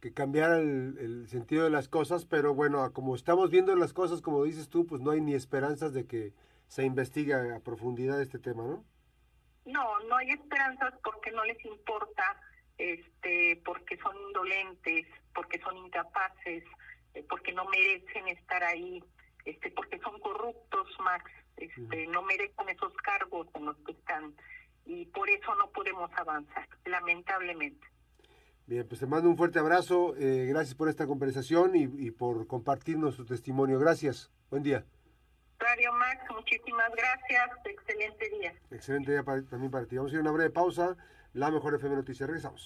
que 0.00 0.14
cambiara 0.14 0.56
el, 0.56 1.26
sentido 1.28 1.64
de 1.64 1.70
las 1.70 1.88
cosas, 1.88 2.24
pero 2.24 2.54
bueno, 2.54 2.90
como 2.94 3.14
estamos 3.14 3.50
viendo 3.50 3.76
las 3.76 3.92
cosas, 3.92 4.22
como 4.22 4.44
dices 4.44 4.70
tú, 4.70 4.86
pues 4.86 5.02
no 5.02 5.10
hay 5.10 5.20
ni 5.20 5.34
esperanzas 5.34 5.92
de 5.92 6.06
que 6.06 6.32
se 6.70 6.84
investigue 6.84 7.34
a 7.34 7.58
profundidad 7.58 8.22
este 8.22 8.38
tema, 8.38 8.62
¿no? 8.62 8.84
No, 9.66 9.98
no 10.08 10.16
hay 10.16 10.30
esperanzas 10.30 10.94
porque 11.02 11.32
no 11.32 11.44
les 11.44 11.62
importa, 11.64 12.40
este, 12.78 13.60
porque 13.64 13.96
son 13.98 14.16
indolentes, 14.28 15.04
porque 15.34 15.58
son 15.58 15.76
incapaces, 15.76 16.62
eh, 17.14 17.26
porque 17.28 17.52
no 17.52 17.64
merecen 17.64 18.28
estar 18.28 18.62
ahí, 18.62 19.02
este, 19.44 19.72
porque 19.72 19.98
son 19.98 20.20
corruptos, 20.20 20.86
Max, 21.00 21.28
este, 21.56 22.06
no 22.06 22.22
merecen 22.22 22.68
esos 22.68 22.94
cargos 22.98 23.48
en 23.54 23.64
los 23.64 23.76
que 23.78 23.90
están 23.90 24.32
y 24.86 25.06
por 25.06 25.28
eso 25.28 25.52
no 25.56 25.70
podemos 25.70 26.08
avanzar, 26.16 26.68
lamentablemente. 26.84 27.84
Bien, 28.66 28.86
pues 28.86 29.00
te 29.00 29.06
mando 29.06 29.28
un 29.28 29.36
fuerte 29.36 29.58
abrazo, 29.58 30.14
eh, 30.16 30.46
gracias 30.48 30.76
por 30.76 30.88
esta 30.88 31.08
conversación 31.08 31.74
y, 31.74 31.82
y, 32.06 32.12
por 32.12 32.46
compartirnos 32.46 33.16
su 33.16 33.26
testimonio. 33.26 33.80
Gracias, 33.80 34.30
buen 34.50 34.62
día. 34.62 34.84
Radio 35.60 35.92
Max, 35.92 36.20
muchísimas 36.34 36.90
gracias, 36.96 37.50
excelente 37.64 38.30
día. 38.30 38.54
Excelente 38.70 39.12
día 39.12 39.22
para, 39.22 39.42
también 39.42 39.70
para 39.70 39.86
ti. 39.86 39.96
Vamos 39.96 40.12
a 40.12 40.14
ir 40.14 40.18
a 40.18 40.22
una 40.22 40.32
breve 40.32 40.50
pausa, 40.50 40.96
la 41.34 41.50
mejor 41.50 41.74
FM 41.74 41.96
Noticias, 41.96 42.26
regresamos. 42.26 42.58